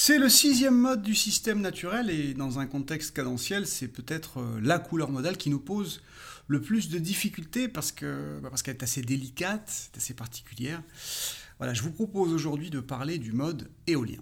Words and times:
C'est 0.00 0.20
le 0.20 0.28
sixième 0.28 0.78
mode 0.78 1.02
du 1.02 1.16
système 1.16 1.60
naturel 1.60 2.08
et 2.08 2.32
dans 2.32 2.60
un 2.60 2.66
contexte 2.66 3.16
cadentiel, 3.16 3.66
c'est 3.66 3.88
peut-être 3.88 4.38
euh, 4.38 4.60
la 4.62 4.78
couleur 4.78 5.10
modale 5.10 5.36
qui 5.36 5.50
nous 5.50 5.58
pose 5.58 6.02
le 6.46 6.60
plus 6.60 6.88
de 6.88 7.00
difficultés 7.00 7.66
parce 7.66 7.92
bah, 8.00 8.48
parce 8.48 8.62
qu'elle 8.62 8.76
est 8.76 8.84
assez 8.84 9.02
délicate, 9.02 9.90
assez 9.96 10.14
particulière. 10.14 10.84
Voilà, 11.58 11.74
je 11.74 11.82
vous 11.82 11.90
propose 11.90 12.32
aujourd'hui 12.32 12.70
de 12.70 12.78
parler 12.78 13.18
du 13.18 13.32
mode 13.32 13.68
éolien. 13.88 14.20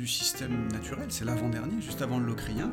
Du 0.00 0.06
système 0.06 0.66
naturel, 0.72 1.08
c'est 1.10 1.26
l'avant-dernier, 1.26 1.82
juste 1.82 2.00
avant 2.00 2.18
le 2.18 2.24
locrien. 2.24 2.72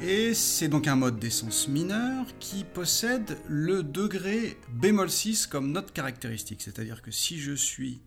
Et 0.00 0.32
c'est 0.32 0.68
donc 0.68 0.86
un 0.86 0.94
mode 0.94 1.18
d'essence 1.18 1.66
mineure 1.66 2.24
qui 2.38 2.62
possède 2.62 3.36
le 3.48 3.82
degré 3.82 4.56
bémol 4.72 5.10
6 5.10 5.48
comme 5.48 5.72
note 5.72 5.92
caractéristique. 5.92 6.62
C'est-à-dire 6.62 7.02
que 7.02 7.10
si 7.10 7.40
je 7.40 7.50
suis 7.50 8.00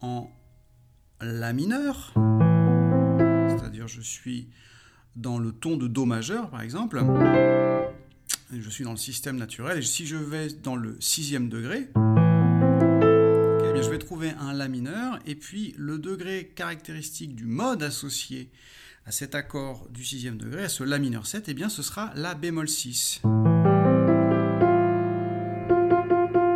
en 0.00 0.28
La 1.20 1.52
mineur, 1.52 2.12
c'est-à-dire 3.48 3.86
je 3.86 4.00
suis 4.00 4.48
dans 5.14 5.38
le 5.38 5.52
ton 5.52 5.76
de 5.76 5.86
Do 5.86 6.04
majeur 6.04 6.50
par 6.50 6.62
exemple, 6.62 7.00
je 8.52 8.70
suis 8.70 8.82
dans 8.82 8.90
le 8.90 8.96
système 8.96 9.36
naturel, 9.36 9.78
et 9.78 9.82
si 9.82 10.04
je 10.04 10.16
vais 10.16 10.48
dans 10.48 10.74
le 10.74 10.96
sixième 11.00 11.48
degré, 11.48 11.90
je 13.88 13.92
vais 13.94 13.98
trouver 13.98 14.32
un 14.38 14.52
La 14.52 14.68
mineur, 14.68 15.18
et 15.24 15.34
puis 15.34 15.74
le 15.78 15.98
degré 15.98 16.52
caractéristique 16.54 17.34
du 17.34 17.46
mode 17.46 17.82
associé 17.82 18.50
à 19.06 19.12
cet 19.12 19.34
accord 19.34 19.88
du 19.88 20.04
sixième 20.04 20.36
degré, 20.36 20.64
à 20.64 20.68
ce 20.68 20.84
La 20.84 20.98
mineur 20.98 21.26
7, 21.26 21.48
eh 21.48 21.54
bien 21.54 21.70
ce 21.70 21.82
sera 21.82 22.12
La 22.14 22.34
bémol 22.34 22.68
6. 22.68 23.22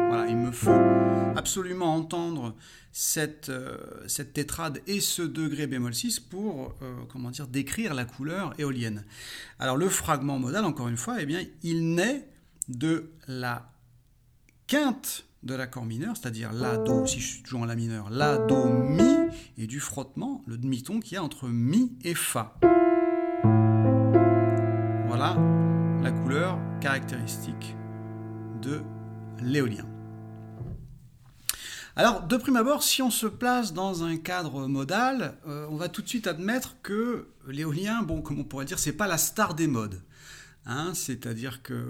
Voilà, 0.09 0.27
il 0.29 0.37
me 0.37 0.51
faut 0.53 0.79
absolument 1.35 1.95
entendre 1.95 2.55
cette, 2.93 3.49
euh, 3.49 3.79
cette 4.09 4.35
tétrade 4.35 4.83
et 4.87 5.01
ce 5.01 5.23
degré 5.23 5.67
bémol 5.67 5.95
6 5.95 6.21
pour 6.21 6.75
euh, 6.83 6.95
comment 7.09 7.31
dire, 7.31 7.47
décrire 7.47 7.95
la 7.95 8.05
couleur 8.05 8.53
éolienne. 8.59 9.07
Alors 9.59 9.79
le 9.79 9.89
fragment 9.89 10.39
modal, 10.39 10.67
encore 10.67 10.89
une 10.89 10.99
fois, 10.99 11.23
eh 11.23 11.25
bien, 11.25 11.43
il 11.63 11.95
naît 11.95 12.29
de 12.69 13.11
la 13.27 13.73
quinte 14.67 15.25
de 15.43 15.55
l'accord 15.55 15.85
mineur, 15.85 16.17
c'est-à-dire 16.17 16.53
La, 16.53 16.77
Do, 16.77 17.07
si 17.07 17.21
je 17.21 17.27
suis 17.27 17.43
toujours 17.43 17.63
en 17.63 17.65
La 17.65 17.75
mineur, 17.75 18.11
La, 18.11 18.39
Do, 18.39 18.67
Mi, 18.67 19.29
et 19.59 19.67
du 19.67 19.81
frottement, 19.81 20.43
le 20.47 20.57
demi-ton 20.57 21.01
qu'il 21.01 21.15
y 21.15 21.17
a 21.17 21.23
entre 21.23 21.49
Mi 21.49 21.97
et 22.05 22.15
Fa. 22.15 22.55
Voilà 25.09 25.37
la 26.03 26.11
couleur 26.11 26.59
caractéristique 26.81 27.77
de 28.61 28.83
l'éolien. 29.41 29.87
Alors, 31.95 32.23
de 32.23 32.37
prime 32.39 32.57
abord, 32.57 32.83
si 32.83 33.03
on 33.03 33.11
se 33.11 33.27
place 33.27 33.75
dans 33.75 34.03
un 34.03 34.17
cadre 34.17 34.67
modal, 34.67 35.37
euh, 35.47 35.67
on 35.71 35.77
va 35.77 35.89
tout 35.89 36.01
de 36.01 36.09
suite 36.09 36.27
admettre 36.27 36.77
que 36.83 37.29
l'éolien, 37.47 38.03
bon, 38.03 38.23
comme 38.23 38.41
on 38.41 38.45
pourrait 38.45 38.65
dire, 38.65 38.79
c'est 38.79 38.93
pas 38.93 39.07
la 39.07 39.19
star 39.19 39.55
des 39.55 39.67
modes. 39.67 40.01
Hein, 40.65 40.93
c'est-à-dire 40.95 41.63
que 41.63 41.85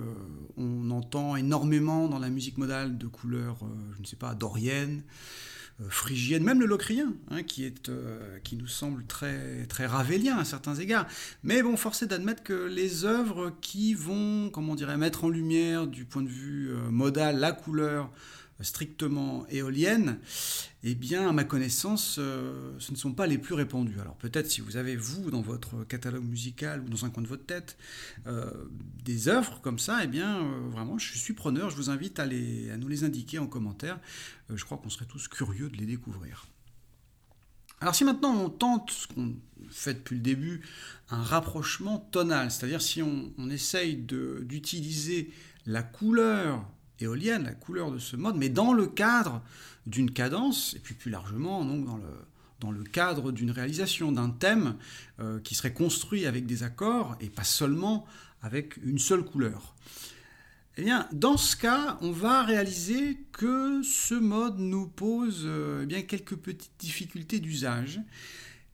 on 0.56 0.90
entend 0.90 1.36
énormément 1.36 2.08
dans 2.08 2.18
la 2.18 2.30
musique 2.30 2.56
modale 2.56 2.96
de 2.96 3.06
couleurs, 3.06 3.58
euh, 3.62 3.92
je 3.94 4.00
ne 4.00 4.06
sais 4.06 4.16
pas, 4.16 4.34
doriennes, 4.34 5.02
euh, 5.80 5.84
phrygiennes, 5.90 6.42
même 6.42 6.58
le 6.58 6.64
locrien, 6.64 7.12
hein, 7.30 7.42
qui, 7.42 7.64
est, 7.64 7.90
euh, 7.90 8.38
qui 8.38 8.56
nous 8.56 8.66
semble 8.66 9.04
très, 9.04 9.66
très 9.66 9.84
ravélien 9.84 10.38
à 10.38 10.44
certains 10.44 10.74
égards. 10.74 11.06
Mais 11.42 11.62
bon, 11.62 11.76
force 11.76 12.02
est 12.02 12.06
d'admettre 12.06 12.42
que 12.42 12.66
les 12.66 13.04
œuvres 13.04 13.52
qui 13.60 13.92
vont, 13.92 14.48
comment 14.50 14.72
on 14.72 14.76
dirait, 14.76 14.96
mettre 14.96 15.24
en 15.24 15.28
lumière 15.28 15.86
du 15.86 16.06
point 16.06 16.22
de 16.22 16.28
vue 16.28 16.70
modal 16.90 17.38
la 17.38 17.52
couleur 17.52 18.10
strictement 18.60 19.46
éoliennes, 19.48 20.18
eh 20.84 20.94
bien, 20.94 21.28
à 21.28 21.32
ma 21.32 21.44
connaissance, 21.44 22.16
euh, 22.18 22.74
ce 22.78 22.92
ne 22.92 22.96
sont 22.96 23.12
pas 23.12 23.26
les 23.26 23.38
plus 23.38 23.54
répandus. 23.54 24.00
Alors 24.00 24.16
peut-être 24.16 24.50
si 24.50 24.60
vous 24.60 24.76
avez, 24.76 24.96
vous, 24.96 25.30
dans 25.30 25.42
votre 25.42 25.84
catalogue 25.84 26.24
musical 26.24 26.80
ou 26.80 26.88
dans 26.88 27.04
un 27.04 27.10
coin 27.10 27.22
de 27.22 27.28
votre 27.28 27.46
tête, 27.46 27.76
euh, 28.26 28.50
des 29.04 29.28
œuvres 29.28 29.60
comme 29.60 29.78
ça, 29.78 30.00
eh 30.02 30.06
bien, 30.06 30.42
euh, 30.42 30.68
vraiment, 30.70 30.98
je 30.98 31.16
suis 31.16 31.34
preneur, 31.34 31.70
je 31.70 31.76
vous 31.76 31.90
invite 31.90 32.18
à, 32.18 32.26
nous 32.26 32.88
les 32.88 33.04
indiquer 33.04 33.38
en 33.38 33.46
commentaire. 33.46 33.98
je 34.50 34.64
crois 34.64 34.78
qu'on 34.78 34.90
serait 34.90 35.06
tous 35.06 35.28
curieux 35.28 35.68
de 35.68 35.76
les 35.76 35.86
découvrir. 35.86 36.46
Alors 37.80 37.96
si 37.96 38.04
maintenant 38.04 38.36
on 38.36 38.48
tente, 38.48 38.92
ce 38.92 39.08
qu'on 39.08 39.34
fait 39.68 39.94
depuis 39.94 40.14
le 40.14 40.22
début, 40.22 40.60
un 41.10 41.22
rapprochement 41.22 41.98
tonal, 41.98 42.52
c'est-à-dire 42.52 42.80
si 42.80 43.02
on, 43.02 43.32
on 43.38 43.50
essaye 43.50 43.96
d'utiliser 43.96 45.32
la 45.66 45.82
couleur 45.82 46.64
la 47.06 47.54
couleur 47.54 47.90
de 47.90 47.98
ce 47.98 48.16
mode, 48.16 48.36
mais 48.36 48.48
dans 48.48 48.72
le 48.72 48.86
cadre 48.86 49.42
d'une 49.86 50.10
cadence, 50.10 50.74
et 50.74 50.78
puis 50.78 50.94
plus 50.94 51.10
largement 51.10 51.64
donc 51.64 51.84
dans 51.84 51.96
le, 51.96 52.04
dans 52.60 52.70
le 52.70 52.84
cadre 52.84 53.32
d'une 53.32 53.50
réalisation, 53.50 54.12
d'un 54.12 54.30
thème 54.30 54.76
euh, 55.20 55.40
qui 55.40 55.54
serait 55.54 55.72
construit 55.72 56.26
avec 56.26 56.46
des 56.46 56.62
accords 56.62 57.16
et 57.20 57.28
pas 57.28 57.44
seulement 57.44 58.06
avec 58.42 58.76
une 58.84 58.98
seule 58.98 59.24
couleur. 59.24 59.74
Eh 60.78 60.84
bien, 60.84 61.06
dans 61.12 61.36
ce 61.36 61.54
cas, 61.54 61.98
on 62.00 62.12
va 62.12 62.44
réaliser 62.44 63.18
que 63.32 63.82
ce 63.82 64.14
mode 64.14 64.58
nous 64.58 64.86
pose 64.86 65.42
euh, 65.44 65.80
eh 65.82 65.86
bien, 65.86 66.02
quelques 66.02 66.36
petites 66.36 66.72
difficultés 66.78 67.40
d'usage 67.40 68.00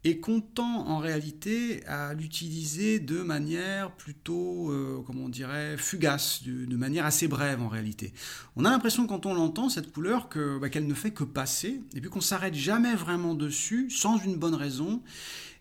et 0.08 0.20
qu'on 0.20 0.40
tend 0.40 0.86
en 0.88 0.98
réalité 0.98 1.84
à 1.86 2.14
l'utiliser 2.14 2.98
de 2.98 3.20
manière 3.20 3.92
plutôt, 3.92 4.70
euh, 4.70 5.02
comment 5.06 5.24
on 5.24 5.28
dirait, 5.28 5.76
fugace, 5.76 6.42
de, 6.44 6.76
manière 6.76 7.04
assez 7.04 7.28
brève 7.28 7.60
en 7.60 7.68
réalité. 7.68 8.14
On 8.56 8.64
a 8.64 8.70
l'impression 8.70 9.06
quand 9.06 9.26
on 9.26 9.34
l'entend, 9.34 9.68
cette 9.68 9.92
couleur, 9.92 10.30
bah, 10.60 10.70
qu'elle 10.70 10.86
ne 10.86 10.94
fait 10.94 11.10
que 11.10 11.24
passer, 11.24 11.82
et 11.94 12.00
puis 12.00 12.08
qu'on 12.08 12.22
s'arrête 12.22 12.54
jamais 12.54 12.94
vraiment 12.94 13.34
dessus, 13.34 13.90
sans 13.90 14.16
une 14.16 14.36
bonne 14.36 14.54
raison, 14.54 15.02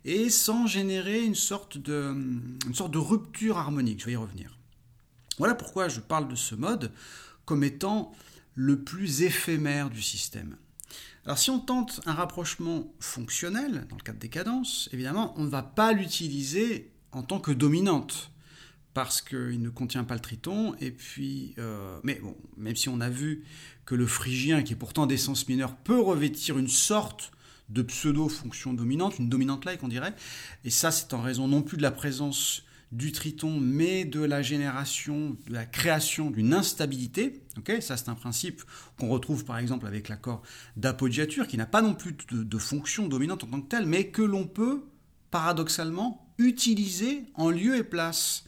et 0.05 0.29
sans 0.29 0.65
générer 0.65 1.25
une 1.25 1.35
sorte 1.35 1.77
de 1.77 2.97
rupture 2.97 3.57
harmonique. 3.57 3.99
Je 3.99 4.05
vais 4.05 4.13
y 4.13 4.15
revenir. 4.15 4.57
Voilà 5.39 5.55
pourquoi 5.55 5.89
je 5.89 5.99
parle 5.99 6.29
de 6.29 6.35
ce 6.35 6.55
mode 6.55 6.93
comme 7.43 7.65
étant 7.65 8.13
le 8.55 8.81
plus 8.81 9.23
éphémère 9.23 9.89
du 9.89 10.01
système. 10.01 10.55
Alors 11.27 11.37
si 11.37 11.49
on 11.49 11.59
tente 11.59 11.99
un 12.05 12.13
rapprochement 12.13 12.89
fonctionnel, 13.01 13.85
dans 13.89 13.97
le 13.97 14.01
cadre 14.01 14.17
des 14.17 14.29
cadences, 14.29 14.87
évidemment, 14.93 15.33
on 15.35 15.43
ne 15.43 15.49
va 15.49 15.61
pas 15.61 15.91
l'utiliser 15.91 16.89
en 17.11 17.21
tant 17.21 17.41
que 17.41 17.51
dominante, 17.51 18.31
parce 18.93 19.21
qu'il 19.21 19.61
ne 19.61 19.69
contient 19.69 20.05
pas 20.05 20.13
le 20.13 20.21
triton, 20.21 20.73
et 20.79 20.89
puis, 20.89 21.53
euh, 21.57 21.99
mais 22.03 22.15
bon, 22.15 22.33
même 22.55 22.77
si 22.77 22.87
on 22.87 23.01
a 23.01 23.09
vu 23.09 23.43
que 23.83 23.93
le 23.93 24.07
phrygien, 24.07 24.63
qui 24.63 24.71
est 24.71 24.77
pourtant 24.77 25.05
d'essence 25.05 25.49
mineure, 25.49 25.75
peut 25.75 25.99
revêtir 25.99 26.57
une 26.57 26.69
sorte 26.69 27.33
de 27.67 27.81
pseudo-fonction 27.81 28.73
dominante, 28.73 29.19
une 29.19 29.27
dominante-like 29.27 29.83
on 29.83 29.89
dirait, 29.89 30.15
et 30.63 30.69
ça 30.69 30.91
c'est 30.91 31.13
en 31.13 31.21
raison 31.21 31.49
non 31.49 31.61
plus 31.61 31.75
de 31.75 31.81
la 31.81 31.91
présence 31.91 32.63
du 32.91 33.11
triton, 33.11 33.59
mais 33.59 34.05
de 34.05 34.21
la 34.21 34.41
génération, 34.41 35.35
de 35.47 35.53
la 35.53 35.65
création 35.65 36.31
d'une 36.31 36.53
instabilité. 36.53 37.41
ça, 37.81 37.97
c'est 37.97 38.09
un 38.09 38.15
principe 38.15 38.63
qu'on 38.97 39.09
retrouve 39.09 39.43
par 39.43 39.57
exemple 39.57 39.87
avec 39.87 40.07
l'accord 40.07 40.41
d'apoggiature, 40.77 41.47
qui 41.47 41.57
n'a 41.57 41.65
pas 41.65 41.81
non 41.81 41.93
plus 41.93 42.15
de, 42.31 42.57
fonction 42.57 43.07
dominante 43.07 43.43
en 43.43 43.47
tant 43.47 43.61
que 43.61 43.67
telle, 43.67 43.85
mais 43.85 44.07
que 44.07 44.21
l'on 44.21 44.47
peut, 44.47 44.85
paradoxalement, 45.31 46.33
utiliser 46.37 47.25
en 47.35 47.49
lieu 47.49 47.75
et 47.75 47.83
place 47.83 48.45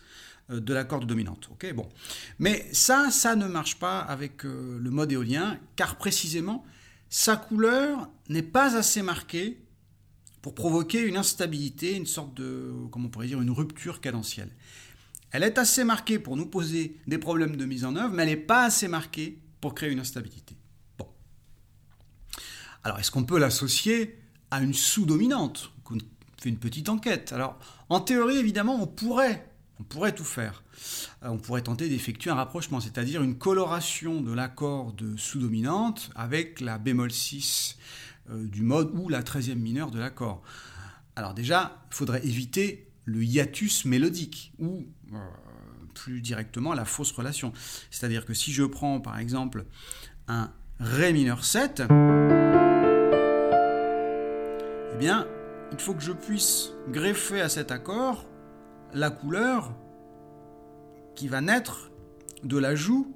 euh, 0.51 0.59
de 0.59 0.73
l'accord 0.73 1.01
de 1.01 1.05
dominante. 1.05 1.49
bon. 1.75 1.89
Mais 2.37 2.67
ça, 2.71 3.11
ça 3.11 3.35
ne 3.35 3.47
marche 3.47 3.77
pas 3.77 3.99
avec 3.99 4.45
euh, 4.45 4.79
le 4.81 4.89
mode 4.89 5.11
éolien, 5.11 5.57
car 5.75 5.97
précisément, 5.97 6.63
sa 7.09 7.35
couleur 7.35 8.09
n'est 8.29 8.43
pas 8.43 8.77
assez 8.77 9.01
marquée 9.01 9.59
pour 10.41 10.55
provoquer 10.55 11.01
une 11.01 11.17
instabilité, 11.17 11.95
une 11.95 12.05
sorte 12.05 12.33
de, 12.35 12.73
comment 12.91 13.07
on 13.07 13.09
pourrait 13.09 13.27
dire, 13.27 13.41
une 13.41 13.51
rupture 13.51 14.01
cadentielle. 14.01 14.49
Elle 15.31 15.43
est 15.43 15.57
assez 15.57 15.83
marquée 15.83 16.17
pour 16.17 16.37
nous 16.37 16.45
poser 16.45 16.97
des 17.07 17.17
problèmes 17.17 17.55
de 17.55 17.65
mise 17.65 17.85
en 17.85 17.95
œuvre, 17.95 18.13
mais 18.13 18.23
elle 18.23 18.29
n'est 18.29 18.35
pas 18.35 18.63
assez 18.63 18.87
marquée 18.87 19.39
pour 19.61 19.75
créer 19.75 19.91
une 19.91 19.99
instabilité. 19.99 20.55
Bon. 20.97 21.07
Alors, 22.83 22.99
est-ce 22.99 23.11
qu'on 23.11 23.25
peut 23.25 23.37
l'associer 23.37 24.19
à 24.49 24.61
une 24.61 24.73
sous-dominante 24.73 25.71
On 25.91 25.97
fait 26.41 26.49
une 26.49 26.57
petite 26.57 26.89
enquête? 26.89 27.33
Alors, 27.33 27.59
en 27.89 27.99
théorie, 27.99 28.37
évidemment, 28.37 28.81
on 28.81 28.87
pourrait, 28.87 29.51
on 29.79 29.83
pourrait 29.83 30.15
tout 30.15 30.23
faire. 30.23 30.63
Euh, 31.23 31.29
on 31.29 31.37
pourrait 31.37 31.61
tenter 31.61 31.89
d'effectuer 31.89 32.31
un 32.31 32.35
rapprochement, 32.35 32.79
c'est-à-dire 32.79 33.21
une 33.21 33.37
coloration 33.37 34.21
de 34.21 34.33
l'accord 34.33 34.93
de 34.93 35.15
sous-dominante 35.17 36.09
avec 36.15 36.61
la 36.61 36.77
bémol 36.77 37.11
6 37.11 37.77
euh, 37.77 38.18
du 38.29 38.61
mode 38.61 38.91
ou 38.93 39.09
la 39.09 39.21
13e 39.21 39.55
mineure 39.55 39.91
de 39.91 39.99
l'accord. 39.99 40.43
Alors 41.15 41.33
déjà, 41.33 41.83
il 41.91 41.95
faudrait 41.95 42.25
éviter 42.25 42.89
le 43.05 43.23
hiatus 43.23 43.85
mélodique, 43.85 44.53
ou 44.59 44.85
euh, 45.13 45.17
plus 45.95 46.21
directement 46.21 46.73
la 46.73 46.85
fausse 46.85 47.11
relation. 47.11 47.51
C'est-à-dire 47.91 48.25
que 48.25 48.33
si 48.33 48.53
je 48.53 48.63
prends 48.63 49.01
par 49.01 49.19
exemple 49.19 49.65
un 50.27 50.51
Ré 50.79 51.11
mineur 51.11 51.43
7, 51.43 51.83
eh 54.93 54.97
bien, 54.97 55.27
il 55.73 55.79
faut 55.79 55.93
que 55.93 56.01
je 56.01 56.13
puisse 56.13 56.71
greffer 56.87 57.41
à 57.41 57.49
cet 57.49 57.71
accord 57.71 58.29
la 58.93 59.09
couleur 59.09 59.75
qui 61.15 61.27
va 61.27 61.41
naître 61.41 61.91
de 62.43 62.57
l'ajout 62.57 63.13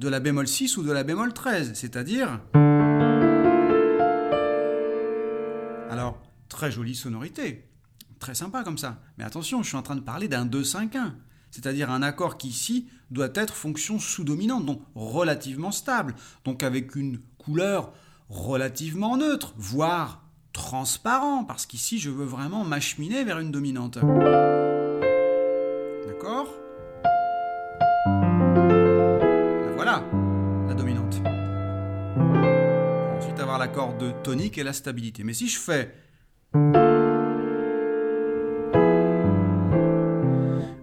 de 0.00 0.08
la 0.08 0.18
bémol 0.18 0.48
6 0.48 0.76
ou 0.78 0.82
de 0.82 0.90
la 0.90 1.04
bémol 1.04 1.32
13, 1.32 1.74
c'est-à-dire... 1.74 2.40
très 6.60 6.70
jolie 6.70 6.94
sonorité, 6.94 7.66
très 8.18 8.34
sympa 8.34 8.62
comme 8.62 8.76
ça, 8.76 9.00
mais 9.16 9.24
attention, 9.24 9.62
je 9.62 9.68
suis 9.68 9.78
en 9.78 9.82
train 9.82 9.96
de 9.96 10.02
parler 10.02 10.28
d'un 10.28 10.44
2-5-1, 10.44 11.12
c'est-à-dire 11.50 11.90
un 11.90 12.02
accord 12.02 12.36
qui 12.36 12.48
ici 12.48 12.86
doit 13.10 13.30
être 13.34 13.54
fonction 13.54 13.98
sous-dominante, 13.98 14.66
donc 14.66 14.82
relativement 14.94 15.72
stable, 15.72 16.14
donc 16.44 16.62
avec 16.62 16.96
une 16.96 17.18
couleur 17.38 17.94
relativement 18.28 19.16
neutre, 19.16 19.54
voire 19.56 20.22
transparent, 20.52 21.44
parce 21.44 21.64
qu'ici 21.64 21.98
je 21.98 22.10
veux 22.10 22.26
vraiment 22.26 22.62
m'acheminer 22.62 23.24
vers 23.24 23.38
une 23.38 23.52
dominante. 23.52 23.94
D'accord? 26.06 26.54
La 29.64 29.72
voilà, 29.76 30.04
la 30.68 30.74
dominante. 30.74 31.22
Ensuite 33.16 33.40
avoir 33.40 33.58
l'accord 33.58 33.96
de 33.96 34.10
tonique 34.22 34.58
et 34.58 34.62
la 34.62 34.74
stabilité. 34.74 35.24
Mais 35.24 35.32
si 35.32 35.48
je 35.48 35.58
fais... 35.58 35.94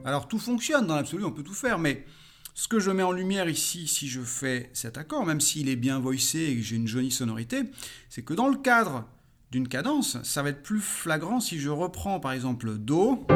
Alors 0.05 0.27
tout 0.29 0.39
fonctionne 0.39 0.87
dans 0.87 0.95
l'absolu, 0.95 1.25
on 1.25 1.31
peut 1.31 1.43
tout 1.43 1.53
faire, 1.53 1.77
mais 1.77 2.05
ce 2.53 2.69
que 2.69 2.79
je 2.79 2.89
mets 2.89 3.03
en 3.03 3.11
lumière 3.11 3.49
ici, 3.49 3.87
si 3.87 4.07
je 4.07 4.21
fais 4.21 4.69
cet 4.73 4.97
accord, 4.97 5.25
même 5.25 5.41
s'il 5.41 5.67
est 5.67 5.75
bien 5.75 5.99
voicé 5.99 6.39
et 6.45 6.55
que 6.55 6.61
j'ai 6.61 6.77
une 6.77 6.87
jolie 6.87 7.11
sonorité, 7.11 7.63
c'est 8.09 8.23
que 8.23 8.33
dans 8.33 8.47
le 8.47 8.57
cadre 8.57 9.05
d'une 9.51 9.67
cadence, 9.67 10.17
ça 10.23 10.41
va 10.41 10.49
être 10.49 10.63
plus 10.63 10.79
flagrant 10.79 11.41
si 11.41 11.59
je 11.59 11.69
reprends 11.69 12.21
par 12.21 12.31
exemple 12.31 12.75
Do, 12.77 13.27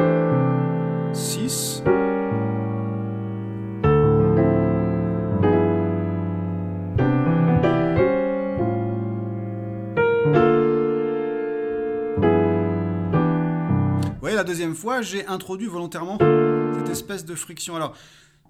6, 1.13 1.83
voyez, 14.21 14.35
la 14.35 14.43
deuxième 14.43 14.75
fois, 14.75 15.01
j'ai 15.01 15.25
introduit 15.25 15.65
volontairement 15.65 16.19
cette 16.75 16.89
espèce 16.89 17.25
de 17.25 17.33
friction. 17.33 17.75
Alors, 17.75 17.95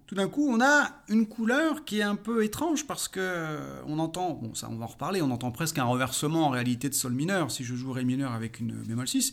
tout 0.06 0.16
d'un 0.16 0.28
coup, 0.28 0.46
on 0.50 0.60
a 0.60 1.02
une 1.08 1.26
couleur 1.26 1.86
qui 1.86 2.00
est 2.00 2.04
un 2.04 2.18
peu 2.18 2.44
étrange 2.44 2.86
parce 2.86 3.08
que 3.08 3.22
euh, 3.22 3.82
on 3.88 3.98
entend, 3.98 4.32
bon 4.32 4.54
ça 4.54 4.68
on 4.70 4.76
va 4.76 4.84
en 4.84 4.90
reparler, 4.90 5.22
on 5.22 5.32
entend 5.32 5.52
presque 5.52 5.78
un 5.78 5.86
reversement 5.86 6.48
en 6.48 6.50
réalité 6.50 6.90
de 6.90 6.94
sol 6.94 7.14
mineur 7.14 7.50
si 7.50 7.64
je 7.64 7.74
joue 7.76 7.94
ré 7.94 8.04
mineur 8.04 8.34
avec 8.34 8.60
une 8.60 8.74
bémol 8.74 9.08
6. 9.08 9.32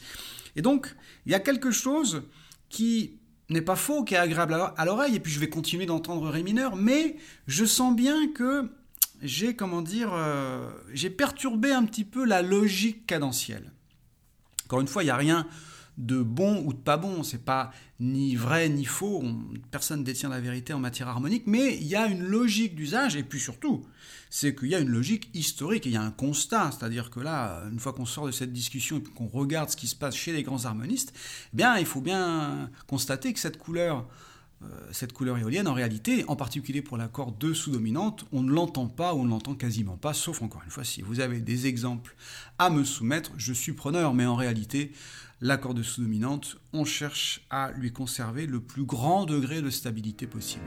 Et 0.55 0.63
donc, 0.63 0.95
il 1.27 1.33
y 1.33 1.35
a 1.35 1.41
quelque 1.41 1.73
chose 1.73 2.23
qui 2.69 3.19
n'est 3.49 3.61
pas 3.63 3.75
faux, 3.75 4.05
qui 4.05 4.15
est 4.15 4.19
agréable 4.19 4.55
à 4.77 4.85
l'oreille, 4.85 5.17
et 5.17 5.21
puis 5.21 5.33
je 5.33 5.41
vais 5.41 5.49
continuer 5.49 5.87
d'entendre 5.87 6.29
ré 6.29 6.45
mineur, 6.45 6.77
mais 6.77 7.17
je 7.49 7.65
sens 7.65 7.97
bien 7.97 8.29
que 8.29 8.71
j'ai, 9.23 9.57
comment 9.57 9.83
dire, 9.83 10.11
euh, 10.13 10.71
j'ai 10.93 11.11
perturbé 11.11 11.73
un 11.73 11.85
petit 11.85 12.05
peu 12.05 12.25
la 12.25 12.43
logique 12.43 13.07
cadentielle. 13.07 13.73
Encore 14.67 14.81
une 14.81 14.87
fois, 14.87 15.03
il 15.03 15.07
n'y 15.07 15.11
a 15.11 15.17
rien 15.17 15.49
de 15.99 16.23
bon 16.23 16.63
ou 16.65 16.73
de 16.73 16.79
pas 16.79 16.97
bon. 16.97 17.23
C'est 17.23 17.45
pas 17.45 17.73
ni 18.01 18.37
vrai 18.37 18.69
ni 18.69 18.85
faux. 18.85 19.23
personne 19.71 20.01
ne 20.01 20.05
détient 20.05 20.29
la 20.29 20.41
vérité 20.41 20.73
en 20.73 20.79
matière 20.79 21.09
harmonique, 21.09 21.43
mais 21.47 21.77
il 21.77 21.87
y 21.87 21.97
a 21.97 22.07
une 22.07 22.23
logique 22.23 22.75
d'usage 22.75 23.17
et 23.17 23.23
puis 23.23 23.41
surtout, 23.41 23.85
c'est 24.31 24.55
qu'il 24.55 24.69
y 24.69 24.75
a 24.75 24.79
une 24.79 24.89
logique 24.89 25.29
historique. 25.35 25.85
Il 25.87 25.93
y 25.93 25.97
a 25.97 26.03
un 26.03 26.13
constat, 26.13 26.71
c'est-à-dire 26.73 27.11
que 27.11 27.21
là, 27.21 27.65
une 27.71 27.81
fois 27.81 27.93
qu'on 27.93 28.07
sort 28.07 28.27
de 28.27 28.33
cette 28.33 28.53
discussion 28.53 28.99
et 28.99 29.03
qu'on 29.03 29.27
regarde 29.27 29.71
ce 29.71 29.77
qui 29.77 29.89
se 29.89 29.97
passe 29.97 30.15
chez 30.15 30.33
les 30.33 30.43
grands 30.43 30.65
harmonistes, 30.65 31.13
eh 31.53 31.57
bien, 31.57 31.77
il 31.77 31.87
faut 31.87 32.01
bien 32.01 32.71
constater 32.87 33.33
que 33.33 33.41
cette 33.41 33.59
couleur 33.59 34.07
cette 34.91 35.13
couleur 35.13 35.39
éolienne, 35.39 35.69
en 35.69 35.75
réalité, 35.75 36.25
en 36.29 36.37
particulier 36.37 36.83
pour 36.83 36.97
l'accord 36.97 37.33
de 37.33 37.53
sous-dominante, 37.53 38.25
on 38.33 38.43
ne 38.43 38.51
l'entend 38.51 38.87
pas 38.87 39.15
ou 39.15 39.21
on 39.21 39.25
ne 39.25 39.31
l'entend 39.31 39.55
quasiment 39.55 39.97
pas, 39.97 40.13
sauf 40.13 40.43
encore 40.43 40.63
une 40.65 40.71
fois, 40.71 40.85
si 40.85 41.03
vous 41.03 41.21
avez 41.21 41.41
des 41.41 41.67
exemples 41.67 42.17
à 42.59 42.71
me 42.71 42.85
soumettre, 42.85 43.33
je 43.37 43.53
suis 43.53 43.73
preneur, 43.73 44.15
mais 44.15 44.27
en 44.27 44.35
réalité, 44.35 44.93
l'accord 45.41 45.75
de 45.75 45.83
sous-dominante, 45.83 46.59
on 46.73 46.85
cherche 46.85 47.47
à 47.51 47.71
lui 47.73 47.93
conserver 47.93 48.47
le 48.47 48.61
plus 48.61 48.85
grand 48.85 49.27
degré 49.27 49.63
de 49.63 49.71
stabilité 49.71 50.27
possible. 50.27 50.65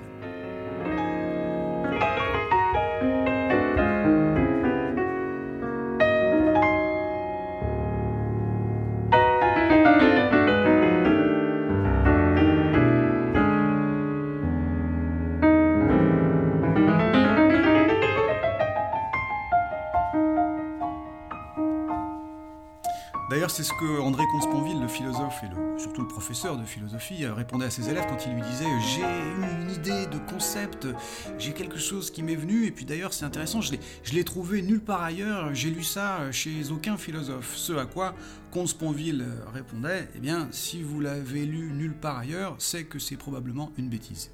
C'est 23.51 23.63
ce 23.63 23.74
que 23.74 24.00
André 24.00 24.24
Consponville, 24.31 24.80
le 24.80 24.88
philosophe 24.88 25.44
et 25.44 25.80
surtout 25.80 26.01
le 26.01 26.07
professeur 26.07 26.57
de 26.57 26.63
philosophie, 26.63 27.25
euh, 27.25 27.33
répondait 27.33 27.65
à 27.65 27.69
ses 27.69 27.89
élèves 27.89 28.06
quand 28.07 28.25
il 28.25 28.33
lui 28.33 28.42
disait 28.44 28.65
J'ai 28.95 29.01
eu 29.01 29.62
une 29.62 29.71
idée 29.71 30.06
de 30.06 30.18
concept, 30.31 30.88
j'ai 31.38 31.51
quelque 31.51 31.77
chose 31.77 32.12
qui 32.12 32.24
m'est 32.24 32.36
venu, 32.36 32.65
et 32.65 32.71
puis 32.71 32.86
d'ailleurs 32.86 33.13
c'est 33.13 33.25
intéressant, 33.25 33.59
je 33.59 33.74
l'ai 34.13 34.24
trouvé 34.24 34.62
nulle 34.62 34.80
part 34.80 35.01
ailleurs, 35.01 35.53
j'ai 35.53 35.69
lu 35.69 35.83
ça 35.83 36.31
chez 36.31 36.71
aucun 36.71 36.95
philosophe. 36.95 37.57
Ce 37.57 37.74
à 37.74 37.86
quoi 37.86 38.15
Consponville 38.51 39.25
répondait 39.53 40.07
Eh 40.15 40.19
bien, 40.19 40.48
si 40.51 40.81
vous 40.81 41.01
l'avez 41.01 41.45
lu 41.45 41.71
nulle 41.74 41.95
part 41.95 42.19
ailleurs, 42.19 42.56
c'est 42.57 42.86
que 42.86 43.00
c'est 43.00 43.18
probablement 43.18 43.74
une 43.77 43.89
bêtise. 43.89 44.31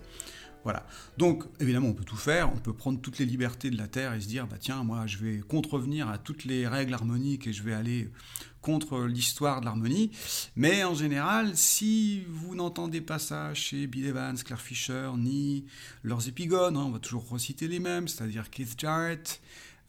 Voilà. 0.68 0.86
Donc, 1.18 1.46
évidemment, 1.62 1.88
on 1.88 1.94
peut 1.94 2.04
tout 2.04 2.18
faire, 2.18 2.52
on 2.54 2.58
peut 2.58 2.74
prendre 2.74 3.00
toutes 3.00 3.20
les 3.20 3.26
libertés 3.26 3.70
de 3.70 3.78
la 3.78 3.88
Terre 3.88 4.14
et 4.14 4.20
se 4.20 4.28
dire, 4.28 4.48
bah 4.48 4.58
tiens, 4.60 4.84
moi, 4.84 5.08
je 5.08 5.18
vais 5.18 5.38
contrevenir 5.40 6.10
à 6.10 6.18
toutes 6.18 6.44
les 6.44 6.68
règles 6.68 6.94
harmoniques 6.94 7.48
et 7.48 7.54
je 7.54 7.64
vais 7.64 7.74
aller 7.74 8.12
contre 8.60 9.06
l'histoire 9.06 9.62
de 9.62 9.66
l'harmonie. 9.66 10.12
Mais 10.58 10.84
en 10.84 10.94
général, 10.94 11.56
si 11.56 12.26
vous 12.28 12.54
n'entendez 12.54 13.00
pas 13.00 13.18
ça 13.18 13.54
chez 13.54 13.88
Bill 13.88 14.08
Evans, 14.08 14.36
Claire 14.36 14.60
Fisher, 14.60 15.10
ni 15.18 15.64
leurs 16.04 16.28
épigones, 16.28 16.76
hein, 16.76 16.84
on 16.86 16.92
va 16.92 17.00
toujours 17.00 17.30
reciter 17.30 17.70
les 17.70 17.80
mêmes, 17.80 18.10
c'est-à-dire 18.10 18.50
Keith 18.50 18.78
Jarrett, 18.78 19.40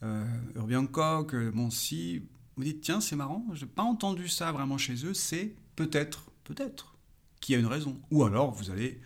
euh, 0.03 0.23
Herbie 0.55 0.77
Hancock, 0.77 1.33
euh, 1.33 1.51
si 1.71 2.23
vous 2.55 2.63
dites, 2.63 2.79
tiens, 2.79 3.01
c'est 3.01 3.17
marrant, 3.17 3.45
je 3.51 3.65
n'ai 3.65 3.69
pas 3.69 3.83
entendu 3.83 4.29
ça 4.29 4.53
vraiment 4.53 4.77
chez 4.77 5.05
eux, 5.05 5.13
c'est 5.13 5.55
peut-être, 5.75 6.31
peut-être 6.45 6.95
qu'il 7.41 7.53
y 7.53 7.57
a 7.57 7.59
une 7.59 7.67
raison. 7.67 7.99
Ou 8.11 8.23
alors, 8.23 8.53
vous 8.53 8.71
allez 8.71 9.01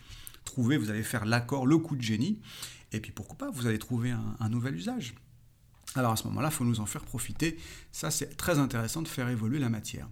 vous 0.62 0.90
allez 0.90 1.02
faire 1.02 1.24
l'accord, 1.24 1.66
le 1.66 1.78
coup 1.78 1.96
de 1.96 2.02
génie, 2.02 2.40
et 2.92 3.00
puis 3.00 3.12
pourquoi 3.12 3.36
pas, 3.36 3.50
vous 3.50 3.66
allez 3.66 3.78
trouver 3.78 4.12
un, 4.12 4.48
nouvel 4.48 4.76
usage. 4.76 5.14
Alors 5.94 6.12
à 6.12 6.16
ce 6.16 6.24
moment-là, 6.24 6.48
il 6.50 6.54
faut 6.54 6.64
nous 6.64 6.80
en 6.80 6.86
faire 6.86 7.04
profiter. 7.04 7.56
Ça, 7.92 8.10
c'est 8.10 8.36
très 8.36 8.58
intéressant 8.58 9.02
de 9.02 9.08
faire 9.08 9.28
évoluer 9.28 9.58
la 9.58 9.68
matière. 9.68 10.08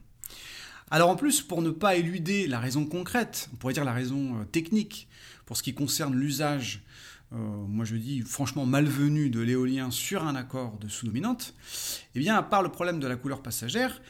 Alors 0.90 1.08
en 1.08 1.16
plus, 1.16 1.42
pour 1.42 1.62
ne 1.62 1.70
pas 1.70 1.96
éluder 1.96 2.46
la 2.46 2.61
raison 2.61 2.84
concrète, 2.84 3.49
on 3.52 3.56
pourrait 3.56 3.72
dire 3.72 3.84
la 3.84 3.92
raison 3.92 4.40
euh, 4.40 4.44
technique, 4.44 5.08
pour 5.46 5.56
ce 5.56 5.62
qui 5.62 5.75
concerne 5.75 6.14
l'usage, 6.14 6.84
euh, 7.32 7.37
moi 7.37 7.84
je 7.84 7.96
dis 7.96 8.20
franchement 8.20 8.66
malvenu 8.66 9.30
de 9.30 9.40
l'éolien 9.40 9.90
sur 9.90 10.26
un 10.26 10.34
accord 10.34 10.76
de 10.78 10.88
sous-dominante, 10.88 11.54
eh 12.14 12.18
bien 12.18 12.37
à 12.37 12.42
part 12.42 12.62
le 12.62 12.68
problème 12.68 13.00
de 13.00 13.06
la 13.06 13.16
couleur 13.16 13.42
passagère, 13.42 14.02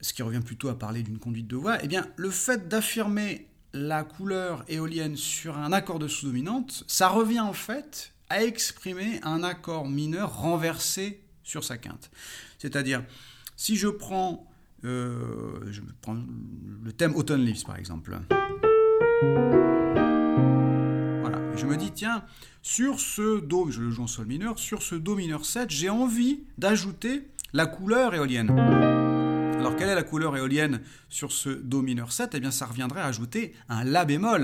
ce 0.00 0.12
qui 0.12 0.22
revient 0.22 0.42
plutôt 0.44 0.68
à 0.68 0.78
parler 0.78 1.02
d'une 1.02 1.18
conduite 1.18 1.46
de 1.46 1.56
voix, 1.56 1.78
eh 1.82 1.88
bien 1.88 2.06
le 2.16 2.30
fait 2.30 2.68
d'affirmer 2.68 3.48
la 3.76 4.04
couleur 4.04 4.64
éolienne 4.68 5.16
sur 5.16 5.58
un 5.58 5.72
accord 5.72 5.98
de 5.98 6.08
sous-dominante, 6.08 6.84
ça 6.86 7.08
revient 7.08 7.40
en 7.40 7.52
fait 7.52 8.12
à 8.28 8.42
exprimer 8.42 9.20
un 9.22 9.44
accord 9.44 9.88
mineur 9.88 10.38
renversé 10.38 11.20
sur 11.44 11.62
sa 11.62 11.78
quinte. 11.78 12.10
C'est-à-dire, 12.58 13.04
si 13.56 13.76
je 13.76 13.88
prends, 13.88 14.50
euh, 14.84 15.60
je 15.70 15.82
prends 16.00 16.16
le 16.84 16.92
thème 16.92 17.14
Autumn 17.14 17.44
Leaves 17.44 17.64
par 17.64 17.76
exemple, 17.76 18.18
voilà, 21.20 21.38
je 21.54 21.66
me 21.66 21.76
dis, 21.76 21.92
tiens, 21.92 22.24
sur 22.62 22.98
ce 22.98 23.40
Do, 23.40 23.70
je 23.70 23.80
le 23.80 23.90
joue 23.90 24.02
en 24.02 24.08
Sol 24.08 24.26
mineur, 24.26 24.58
sur 24.58 24.82
ce 24.82 24.94
Do 24.94 25.14
mineur 25.14 25.44
7, 25.44 25.70
j'ai 25.70 25.90
envie 25.90 26.40
d'ajouter 26.58 27.28
la 27.52 27.66
couleur 27.66 28.14
éolienne. 28.14 29.15
Alors 29.66 29.76
quelle 29.76 29.88
est 29.88 29.96
la 29.96 30.04
couleur 30.04 30.36
éolienne 30.36 30.80
sur 31.08 31.32
ce 31.32 31.48
Do 31.48 31.82
mineur 31.82 32.12
7 32.12 32.34
Eh 32.34 32.38
bien 32.40 32.52
ça 32.52 32.66
reviendrait 32.66 33.00
à 33.00 33.06
ajouter 33.06 33.52
un 33.68 33.82
La 33.82 34.04
bémol. 34.04 34.42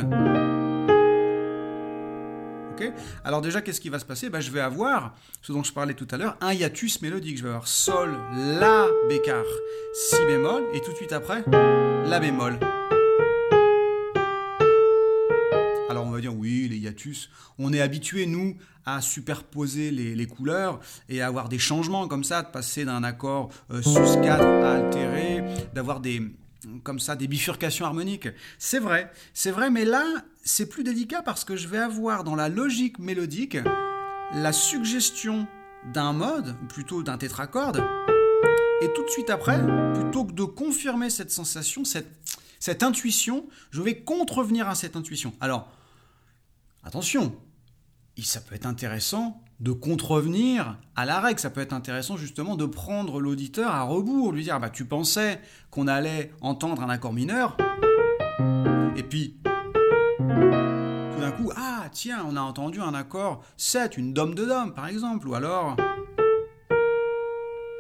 Ok? 2.73 2.93
Alors 3.25 3.41
déjà 3.41 3.63
qu'est-ce 3.63 3.81
qui 3.81 3.89
va 3.89 4.01
se 4.01 4.05
passer? 4.05 4.31
Ben, 4.31 4.41
Je 4.41 4.51
vais 4.51 4.59
avoir, 4.59 5.15
ce 5.41 5.53
dont 5.53 5.63
je 5.63 5.73
parlais 5.73 5.95
tout 5.95 6.09
à 6.11 6.17
l'heure, 6.17 6.37
un 6.41 6.53
hiatus 6.53 7.01
mélodique. 7.03 7.39
Je 7.39 7.45
vais 7.45 7.51
avoir 7.51 7.69
Sol, 7.69 8.19
La, 8.35 8.89
Bécard, 9.09 9.45
Si 9.95 10.17
bémol, 10.27 10.65
et 10.75 10.81
tout 10.81 10.91
de 10.91 10.97
suite 10.97 11.13
après, 11.13 11.45
La 11.53 12.19
bémol. 12.19 12.59
Oui, 16.43 16.69
les 16.69 16.77
hiatus, 16.77 17.31
on 17.59 17.73
est 17.73 17.81
habitué, 17.81 18.27
nous, 18.27 18.57
à 18.85 19.01
superposer 19.01 19.93
les, 19.93 20.27
couleurs 20.27 20.81
et 21.09 21.23
à 21.23 21.29
avoir 21.29 21.49
des 21.49 21.59
changements 21.59 22.09
comme 22.09 22.25
ça, 22.25 22.43
de 22.43 22.49
passer 22.49 22.85
d'un 22.85 23.05
accord 23.05 23.51
euh, 23.71 23.81
sus 23.81 24.21
4 24.23 24.43
à 24.43 24.75
altéré, 24.75 25.45
d'avoir 25.75 26.01
des 26.01 26.23
comme 26.85 27.01
ça 27.01 27.17
des 27.17 27.27
bifurcations 27.27 27.87
harmoniques. 27.87 28.29
C'est 28.59 28.79
vrai, 28.79 29.11
c'est 29.35 29.51
vrai, 29.51 29.69
mais 29.69 29.85
là, 29.85 30.05
c'est 30.45 30.69
plus 30.69 30.85
délicat 30.85 31.21
parce 31.23 31.45
que 31.45 31.57
je 31.57 31.67
vais 31.67 31.79
avoir 31.79 32.23
dans 32.23 32.37
la 32.37 32.49
logique 32.49 33.01
mélodique 33.01 33.59
la 34.35 34.53
suggestion 34.53 35.49
d'un 35.93 36.13
mode, 36.13 36.55
ou 36.63 36.67
plutôt 36.67 37.03
d'un 37.03 37.19
tétracorde, 37.19 37.85
et 38.81 38.93
tout 38.95 39.05
de 39.05 39.11
suite 39.11 39.31
après, 39.31 39.61
plutôt 39.95 40.25
que 40.25 40.33
de 40.33 40.45
confirmer 40.45 41.11
cette 41.11 41.33
sensation, 41.33 41.85
cette, 41.85 42.07
cette 42.61 42.85
intuition, 42.85 43.47
je 43.73 43.83
vais 43.83 43.97
contrevenir 43.97 44.69
à 44.69 44.77
cette 44.77 44.95
intuition. 44.95 45.33
Alors, 45.41 45.69
attention, 46.83 47.35
ça 48.23 48.41
peut 48.41 48.55
être 48.55 48.67
intéressant 48.67 49.43
de 49.61 49.73
contrevenir 49.73 50.79
à 50.97 51.05
la 51.05 51.21
règle. 51.21 51.41
Ça 51.41 51.51
peut 51.51 51.61
être 51.61 51.73
intéressant 51.73 52.17
justement 52.17 52.57
de 52.57 52.67
prendre 52.67 53.21
l'auditeur 53.21 53.71
à 53.71 53.83
rebours, 53.83 54.33
lui 54.33 54.45
dire 54.45 54.59
bah 54.61 54.71
tu 54.71 54.85
pensais 54.85 55.41
qu'on 55.71 55.87
allait 55.87 56.33
entendre 56.41 56.83
un 56.83 56.89
accord 56.89 57.13
mineur, 57.13 57.57
et 58.97 59.03
puis 59.03 59.39
tout 60.19 61.21
d'un 61.21 61.33
coup 61.33 61.51
ah 61.57 61.89
tiens 61.93 62.25
on 62.29 62.37
a 62.37 62.41
entendu 62.41 62.81
un 62.81 62.95
accord 62.95 63.45
7, 63.57 63.97
une 63.97 64.13
dom 64.13 64.35
de 64.35 64.45
dom 64.45 64.75
par 64.75 64.89
exemple, 64.89 65.29
ou 65.29 65.35
alors 65.35 65.77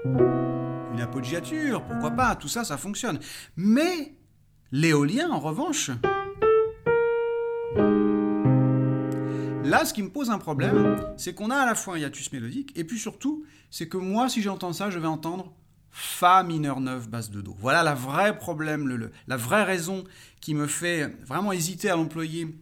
une 0.04 1.00
appoggiature, 1.00 1.84
pourquoi 1.84 2.10
pas, 2.12 2.36
tout 2.36 2.48
ça 2.48 2.64
ça 2.64 2.76
fonctionne. 2.76 3.18
Mais 3.56 4.16
l'éolien 4.70 5.30
en 5.30 5.40
revanche 5.40 5.90
Là, 9.72 9.86
ce 9.86 9.94
qui 9.94 10.02
me 10.02 10.10
pose 10.10 10.28
un 10.28 10.36
problème, 10.36 11.02
c'est 11.16 11.34
qu'on 11.34 11.48
a 11.48 11.56
à 11.56 11.64
la 11.64 11.74
fois 11.74 11.94
un 11.94 11.98
hiatus 11.98 12.30
mélodique, 12.30 12.72
et 12.76 12.84
puis 12.84 12.98
surtout, 12.98 13.46
c'est 13.70 13.88
que 13.88 13.96
moi, 13.96 14.28
si 14.28 14.42
j'entends 14.42 14.74
ça, 14.74 14.90
je 14.90 14.98
vais 14.98 15.06
entendre 15.06 15.50
Fa 15.90 16.42
mineur 16.42 16.80
9 16.80 17.08
basse 17.08 17.30
de 17.30 17.40
Do. 17.40 17.56
Voilà 17.58 17.82
la 17.82 17.94
vraie 17.94 18.36
problème, 18.36 19.10
la 19.26 19.36
vraie 19.38 19.62
raison 19.62 20.04
qui 20.42 20.54
me 20.54 20.66
fait 20.66 21.16
vraiment 21.24 21.52
hésiter 21.52 21.88
à 21.88 21.96
l'employer. 21.96 22.54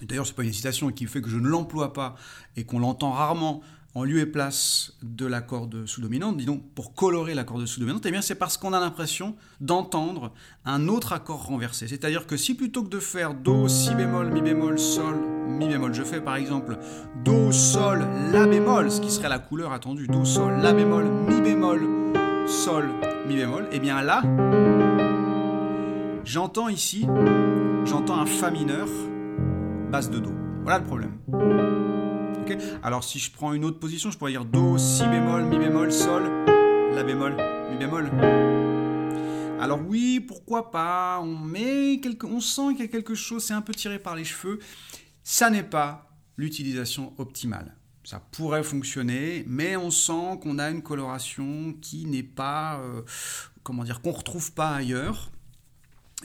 D'ailleurs, 0.00 0.26
c'est 0.26 0.34
pas 0.34 0.42
une 0.42 0.48
hésitation 0.48 0.90
qui 0.90 1.04
fait 1.04 1.20
que 1.20 1.28
je 1.28 1.36
ne 1.36 1.46
l'emploie 1.46 1.92
pas 1.92 2.14
et 2.56 2.64
qu'on 2.64 2.78
l'entend 2.78 3.10
rarement 3.10 3.60
en 3.94 4.04
lieu 4.04 4.20
et 4.20 4.26
place 4.26 4.94
de 5.02 5.26
la 5.26 5.42
corde 5.42 5.84
sous-dominante, 5.86 6.36
dis 6.36 6.46
donc, 6.46 6.62
pour 6.74 6.94
colorer 6.94 7.34
la 7.34 7.44
corde 7.44 7.66
sous-dominante, 7.66 8.06
eh 8.06 8.10
bien 8.10 8.22
c'est 8.22 8.34
parce 8.34 8.56
qu'on 8.56 8.72
a 8.72 8.80
l'impression 8.80 9.36
d'entendre 9.60 10.32
un 10.64 10.88
autre 10.88 11.12
accord 11.12 11.44
renversé. 11.44 11.88
C'est-à-dire 11.88 12.26
que 12.26 12.36
si 12.36 12.54
plutôt 12.54 12.82
que 12.82 12.88
de 12.88 13.00
faire 13.00 13.34
Do, 13.34 13.68
Si 13.68 13.94
bémol, 13.94 14.32
Mi 14.32 14.40
bémol, 14.40 14.78
Sol, 14.78 15.16
Mi 15.46 15.68
bémol, 15.68 15.92
je 15.92 16.02
fais 16.02 16.20
par 16.20 16.36
exemple 16.36 16.78
Do, 17.24 17.52
Sol, 17.52 18.06
La 18.32 18.46
bémol, 18.46 18.90
ce 18.90 19.00
qui 19.00 19.10
serait 19.10 19.28
la 19.28 19.38
couleur 19.38 19.72
attendue, 19.72 20.06
Do, 20.06 20.24
Sol, 20.24 20.60
La 20.62 20.72
bémol, 20.72 21.04
Mi 21.28 21.40
bémol, 21.42 21.86
Sol, 22.46 22.88
Mi 23.28 23.36
bémol, 23.36 23.68
eh 23.72 23.78
bien 23.78 24.00
là, 24.02 24.22
j'entends 26.24 26.68
ici, 26.68 27.06
j'entends 27.84 28.18
un 28.18 28.26
Fa 28.26 28.50
mineur, 28.50 28.88
basse 29.90 30.10
de 30.10 30.18
Do. 30.18 30.30
Voilà 30.62 30.78
le 30.78 30.84
problème. 30.84 31.12
Alors 32.82 33.04
si 33.04 33.18
je 33.18 33.30
prends 33.30 33.52
une 33.52 33.64
autre 33.64 33.78
position, 33.78 34.10
je 34.10 34.18
pourrais 34.18 34.32
dire 34.32 34.44
Do, 34.44 34.78
Si 34.78 35.02
bémol, 35.06 35.44
Mi 35.44 35.58
bémol, 35.58 35.92
Sol, 35.92 36.24
La 36.94 37.02
bémol, 37.02 37.36
Mi 37.70 37.76
bémol. 37.76 38.10
Alors 39.60 39.80
oui, 39.86 40.18
pourquoi 40.18 40.72
pas, 40.72 41.20
on, 41.22 42.40
sent 42.40 42.62
qu'il 42.72 42.80
y 42.80 42.82
a 42.82 42.88
quelque 42.88 43.14
chose, 43.14 43.44
c'est 43.44 43.54
un 43.54 43.60
peu 43.60 43.72
tiré 43.72 44.00
par 44.00 44.16
les 44.16 44.24
cheveux. 44.24 44.58
Ça 45.22 45.50
n'est 45.50 45.62
pas 45.62 46.10
l'utilisation 46.36 47.12
optimale. 47.18 47.76
Ça 48.02 48.18
pourrait 48.18 48.64
fonctionner, 48.64 49.44
mais 49.46 49.76
on 49.76 49.92
sent 49.92 50.40
qu'on 50.42 50.58
a 50.58 50.68
une 50.68 50.82
coloration 50.82 51.74
qui 51.80 52.06
n'est 52.06 52.24
pas, 52.24 52.80
euh, 52.80 53.02
comment 53.62 53.84
dire, 53.84 54.00
qu'on 54.00 54.10
retrouve 54.10 54.52
pas 54.52 54.74
ailleurs 54.74 55.30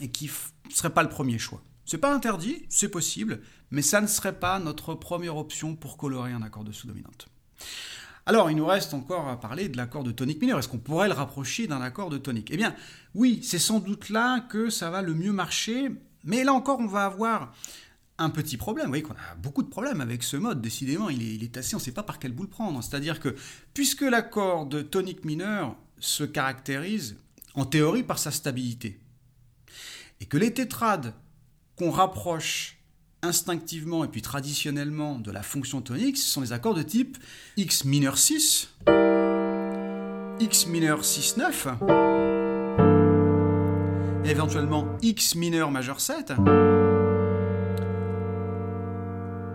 et 0.00 0.10
qui 0.10 0.28
ne 0.68 0.74
serait 0.74 0.90
pas 0.92 1.04
le 1.04 1.08
premier 1.08 1.38
choix. 1.38 1.62
C'est 1.88 1.96
pas 1.96 2.14
interdit, 2.14 2.66
c'est 2.68 2.90
possible, 2.90 3.40
mais 3.70 3.80
ça 3.80 4.02
ne 4.02 4.06
serait 4.06 4.38
pas 4.38 4.58
notre 4.58 4.92
première 4.92 5.38
option 5.38 5.74
pour 5.74 5.96
colorer 5.96 6.32
un 6.32 6.42
accord 6.42 6.62
de 6.62 6.70
sous-dominante. 6.70 7.28
Alors, 8.26 8.50
il 8.50 8.58
nous 8.58 8.66
reste 8.66 8.92
encore 8.92 9.26
à 9.26 9.40
parler 9.40 9.70
de 9.70 9.78
l'accord 9.78 10.04
de 10.04 10.12
tonique 10.12 10.38
mineur. 10.38 10.58
Est-ce 10.58 10.68
qu'on 10.68 10.76
pourrait 10.76 11.08
le 11.08 11.14
rapprocher 11.14 11.66
d'un 11.66 11.80
accord 11.80 12.10
de 12.10 12.18
tonique? 12.18 12.50
Eh 12.50 12.58
bien, 12.58 12.76
oui, 13.14 13.40
c'est 13.42 13.58
sans 13.58 13.80
doute 13.80 14.10
là 14.10 14.40
que 14.40 14.68
ça 14.68 14.90
va 14.90 15.00
le 15.00 15.14
mieux 15.14 15.32
marcher, 15.32 15.90
mais 16.24 16.44
là 16.44 16.52
encore, 16.52 16.78
on 16.78 16.86
va 16.86 17.06
avoir 17.06 17.54
un 18.18 18.28
petit 18.28 18.58
problème. 18.58 18.84
Vous 18.84 18.90
voyez 18.90 19.02
qu'on 19.02 19.14
a 19.14 19.34
beaucoup 19.38 19.62
de 19.62 19.70
problèmes 19.70 20.02
avec 20.02 20.22
ce 20.24 20.36
mode, 20.36 20.60
décidément, 20.60 21.08
il 21.08 21.22
est, 21.22 21.34
il 21.36 21.42
est 21.42 21.56
assez, 21.56 21.74
on 21.74 21.78
ne 21.78 21.82
sait 21.82 21.92
pas 21.92 22.02
par 22.02 22.18
quel 22.18 22.32
bout 22.32 22.42
le 22.42 22.50
prendre. 22.50 22.84
C'est-à-dire 22.84 23.18
que, 23.18 23.34
puisque 23.72 24.02
l'accord 24.02 24.66
de 24.66 24.82
tonique 24.82 25.24
mineur 25.24 25.74
se 26.00 26.24
caractérise, 26.24 27.16
en 27.54 27.64
théorie, 27.64 28.02
par 28.02 28.18
sa 28.18 28.30
stabilité, 28.30 29.00
et 30.20 30.26
que 30.26 30.36
les 30.36 30.52
tétrades 30.52 31.14
qu'on 31.78 31.90
rapproche 31.90 32.78
instinctivement 33.22 34.04
et 34.04 34.08
puis 34.08 34.22
traditionnellement 34.22 35.18
de 35.18 35.30
la 35.30 35.42
fonction 35.42 35.80
tonique, 35.80 36.16
ce 36.18 36.28
sont 36.28 36.40
des 36.40 36.52
accords 36.52 36.74
de 36.74 36.82
type 36.82 37.16
X 37.56 37.84
mineur 37.84 38.18
6, 38.18 38.74
X 40.40 40.66
mineur 40.66 41.04
6 41.04 41.36
9, 41.36 41.68
éventuellement 44.24 44.86
X 45.02 45.36
mineur 45.36 45.70
majeur 45.70 46.00
7, 46.00 46.32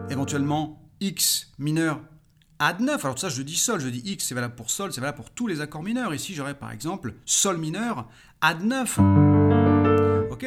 éventuellement 0.10 0.82
X 1.02 1.52
mineur 1.60 2.02
Ad 2.60 2.80
9. 2.80 3.04
Alors 3.04 3.20
ça, 3.20 3.28
je 3.28 3.42
dis 3.42 3.58
Sol, 3.58 3.82
je 3.82 3.90
dis 3.90 4.02
X, 4.06 4.26
c'est 4.26 4.36
valable 4.36 4.56
pour 4.56 4.70
Sol, 4.70 4.94
c'est 4.94 5.02
valable 5.02 5.18
pour 5.18 5.30
tous 5.30 5.48
les 5.48 5.60
accords 5.60 5.84
mineurs. 5.84 6.14
Ici, 6.14 6.34
j'aurais 6.34 6.58
par 6.58 6.72
exemple 6.72 7.16
Sol 7.26 7.58
mineur 7.58 8.08
Ad 8.42 8.64
9 8.64 9.43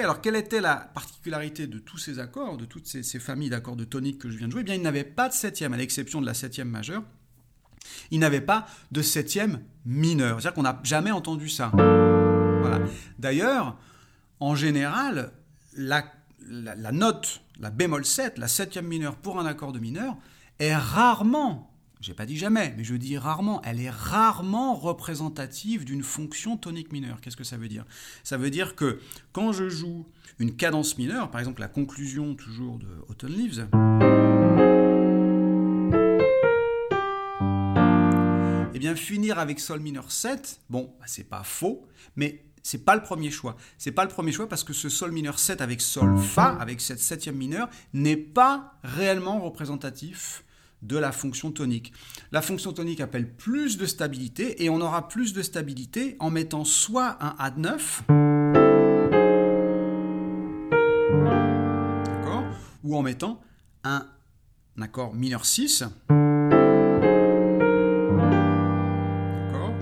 alors 0.00 0.20
quelle 0.20 0.36
était 0.36 0.60
la 0.60 0.76
particularité 0.76 1.66
de 1.66 1.78
tous 1.78 1.98
ces 1.98 2.18
accords, 2.18 2.56
de 2.56 2.64
toutes 2.64 2.86
ces, 2.86 3.18
familles 3.18 3.50
d'accords 3.50 3.76
de 3.76 3.84
tonique 3.84 4.18
que 4.18 4.30
je 4.30 4.36
viens 4.36 4.46
de 4.46 4.52
jouer? 4.52 4.62
Eh 4.62 4.64
bien, 4.64 4.74
il 4.74 4.82
n'avait 4.82 5.04
pas 5.04 5.28
de 5.28 5.34
septième, 5.34 5.72
à 5.72 5.76
l'exception 5.76 6.20
de 6.20 6.26
la 6.26 6.34
septième 6.34 6.68
majeure. 6.68 7.02
Il 8.10 8.20
n'avait 8.20 8.40
pas 8.40 8.66
de 8.90 9.02
septième 9.02 9.60
mineur. 9.84 10.40
C'est-à-dire 10.40 10.54
qu'on 10.54 10.62
n'a 10.62 10.80
jamais 10.82 11.10
entendu 11.12 11.48
ça. 11.48 11.72
D'ailleurs, 13.18 13.76
en 14.40 14.54
général, 14.54 15.32
la, 15.76 16.04
la, 16.48 16.92
note, 16.92 17.42
la 17.60 17.70
bémol 17.70 18.04
7, 18.04 18.38
la 18.38 18.48
septième 18.48 18.86
mineure 18.86 19.16
pour 19.16 19.38
un 19.38 19.46
accord 19.46 19.72
de 19.72 19.78
mineur, 19.78 20.16
est 20.58 20.74
rarement 20.74 21.70
j'ai 22.00 22.12
pas 22.14 22.26
dit 22.26 22.36
jamais, 22.36 22.74
mais 22.76 22.84
je 22.84 22.94
dis 22.94 23.16
rarement, 23.16 23.62
elle 23.62 23.80
est 23.80 23.90
rarement 23.90 24.74
représentative 24.74 25.84
d'une 25.84 26.02
fonction 26.02 26.56
tonique 26.56 26.92
mineure. 26.92 27.20
Qu'est-ce 27.20 27.36
que 27.36 27.44
ça 27.44 27.56
veut 27.56 27.68
dire? 27.68 27.86
Ça 28.22 28.36
veut 28.36 28.50
dire 28.50 28.76
que 28.76 29.00
quand 29.32 29.52
je 29.52 29.68
joue 29.68 30.06
une 30.38 30.56
cadence 30.56 30.98
mineure, 30.98 31.30
par 31.30 31.40
exemple 31.40 31.60
la 31.60 31.68
conclusion 31.68 32.34
toujours 32.34 32.78
de 32.78 32.86
Autumn 33.08 33.32
Leaves, 33.32 33.68
eh 38.74 38.78
bien 38.78 38.94
finir 38.94 39.38
avec 39.38 39.58
Sol 39.58 39.80
mineur 39.80 40.12
7, 40.12 40.60
bon, 40.68 40.94
bah, 41.00 41.06
c'est 41.08 41.24
pas 41.24 41.44
faux, 41.44 41.86
mais 42.14 42.44
c'est 42.62 42.84
pas 42.84 42.94
le 42.94 43.02
premier 43.02 43.30
choix. 43.30 43.56
C'est 43.78 43.92
pas 43.92 44.04
le 44.04 44.10
premier 44.10 44.32
choix 44.32 44.48
parce 44.48 44.64
que 44.64 44.74
ce 44.74 44.90
Sol 44.90 45.12
mineur 45.12 45.38
7 45.38 45.62
avec 45.62 45.80
Sol 45.80 46.18
Fa, 46.18 46.56
avec 46.60 46.82
cette 46.82 47.00
septième 47.00 47.36
mineure, 47.36 47.70
n'est 47.94 48.16
pas 48.16 48.78
réellement 48.82 49.40
représentatif 49.40 50.42
de 50.82 50.96
la 50.96 51.12
fonction 51.12 51.50
tonique. 51.50 51.92
La 52.32 52.42
fonction 52.42 52.72
tonique 52.72 53.00
appelle 53.00 53.32
plus 53.34 53.78
de 53.78 53.86
stabilité 53.86 54.64
et 54.64 54.70
on 54.70 54.80
aura 54.80 55.08
plus 55.08 55.32
de 55.32 55.42
stabilité 55.42 56.16
en 56.18 56.30
mettant 56.30 56.64
soit 56.64 57.16
un 57.20 57.34
A 57.38 57.50
9 57.50 58.02
ou 62.84 62.96
en 62.96 63.02
mettant 63.02 63.40
un, 63.82 64.06
accord 64.80 65.12
mineur 65.14 65.44
6 65.44 65.84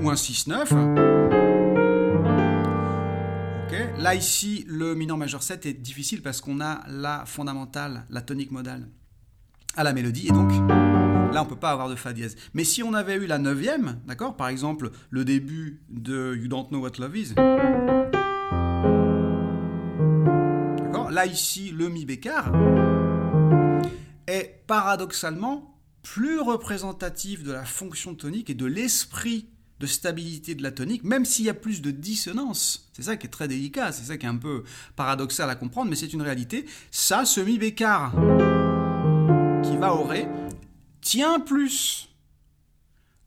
ou 0.01 0.11
un 0.11 0.15
6-9 0.15 1.05
Là 4.05 4.15
ici, 4.15 4.67
le 4.69 4.95
mineur 4.95 5.17
majeur 5.17 5.43
7 5.43 5.65
est 5.65 5.73
difficile 5.73 6.21
parce 6.21 6.43
qu'on 6.43 6.61
a 6.61 6.83
la 6.89 7.25
fondamentale, 7.25 8.05
la 8.11 8.21
tonique 8.21 8.51
modale 8.51 8.87
à 9.77 9.85
la 9.85 9.93
mélodie 9.93 10.29
et 10.29 10.33
donc 10.33 10.53
Là, 11.35 11.43
on 11.43 11.47
peut 11.47 11.57
pas 11.57 11.73
avoir 11.73 11.89
de 11.89 11.97
Fa 11.97 12.13
dièse. 12.13 12.37
Mais 12.55 12.63
si 12.63 12.85
on 12.85 12.95
avait 12.95 13.17
eu 13.17 13.27
la 13.27 13.39
neuvième, 13.39 13.99
d'accord 14.07 14.37
Par 14.37 14.47
exemple, 14.47 14.93
le 15.11 15.25
début 15.25 15.81
de 15.91 16.37
You 16.37 16.47
Don't 16.47 16.69
Know 16.69 16.79
What 16.79 16.93
Love 17.01 17.17
Is. 17.17 17.35
D'accord 20.79 21.11
Là, 21.11 21.27
ici, 21.27 21.73
le 21.77 21.89
Mi 21.89 22.05
bécard 22.05 22.53
est 24.29 24.63
paradoxalement 24.69 25.77
plus 26.05 26.39
représentatif 26.39 27.43
de 27.43 27.51
la 27.51 27.65
fonction 27.65 28.15
tonique 28.15 28.49
et 28.51 28.55
de 28.55 28.67
l'esprit 28.67 29.49
de 29.81 29.87
stabilité 29.89 30.55
de 30.55 30.63
la 30.63 30.71
tonique, 30.71 31.03
même 31.03 31.25
s'il 31.25 31.47
y 31.47 31.51
a 31.51 31.55
plus 31.55 31.83
de 31.83 31.91
dissonance. 31.91 32.89
C'est 32.93 33.03
ça 33.03 33.17
qui 33.17 33.27
est 33.27 33.31
très 33.31 33.49
délicat, 33.49 33.91
c'est 33.91 34.05
ça 34.05 34.17
qui 34.17 34.27
est 34.27 34.29
un 34.29 34.37
peu 34.37 34.63
paradoxal 34.95 35.51
à 35.51 35.57
comprendre, 35.57 35.91
mais 35.91 35.97
c'est 35.97 36.13
une 36.13 36.23
réalité. 36.23 36.65
Ça, 36.93 37.25
ce 37.25 37.41
Mi 37.41 37.59
bécard 37.59 38.15
qui 39.75 39.81
va 39.81 39.93
au 39.93 40.05
Ré 40.05 40.29
tient 41.01 41.41
plus 41.41 42.09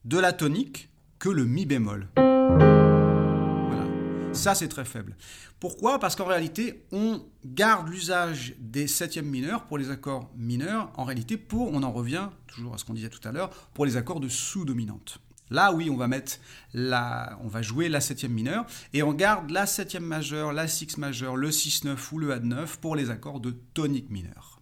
de 0.05 0.17
la 0.17 0.31
tonique 0.31 0.87
que 1.19 1.27
le 1.27 1.43
Mi 1.43 1.65
bémol. 1.65 2.07
Voilà. 2.15 3.85
Ça, 4.31 4.55
c'est 4.55 4.69
très 4.69 4.85
faible. 4.85 5.17
Pourquoi? 5.59 5.99
Parce 5.99 6.15
qu'en 6.15 6.23
réalité, 6.25 6.85
on 6.93 7.21
garde 7.43 7.89
l'usage 7.89 8.55
des 8.59 8.87
septièmes 8.87 9.25
mineurs 9.25 9.65
pour 9.65 9.77
les 9.77 9.91
accords 9.91 10.31
mineurs, 10.37 10.89
en 10.95 11.03
réalité, 11.03 11.35
pour, 11.35 11.73
on 11.73 11.83
en 11.83 11.91
revient 11.91 12.29
toujours 12.47 12.75
à 12.75 12.77
ce 12.77 12.85
qu'on 12.85 12.93
disait 12.93 13.09
tout 13.09 13.27
à 13.27 13.33
l'heure, 13.33 13.49
pour 13.73 13.85
les 13.85 13.97
accords 13.97 14.21
de 14.21 14.29
sous-dominante. 14.29 15.19
Là, 15.49 15.73
oui, 15.73 15.89
on 15.89 15.97
va 15.97 16.07
mettre 16.07 16.37
la, 16.73 17.37
on 17.43 17.49
va 17.49 17.61
jouer 17.61 17.89
la 17.89 17.99
septième 17.99 18.31
mineure 18.31 18.65
et 18.93 19.03
on 19.03 19.11
garde 19.11 19.49
la 19.49 19.65
septième 19.65 20.05
majeure, 20.05 20.53
la 20.53 20.69
six 20.69 20.97
majeure, 20.97 21.35
le 21.35 21.49
6-9 21.49 21.97
ou 22.13 22.19
le 22.19 22.33
A9 22.33 22.77
pour 22.79 22.95
les 22.95 23.09
accords 23.09 23.41
de 23.41 23.51
tonique 23.51 24.09
mineure. 24.09 24.56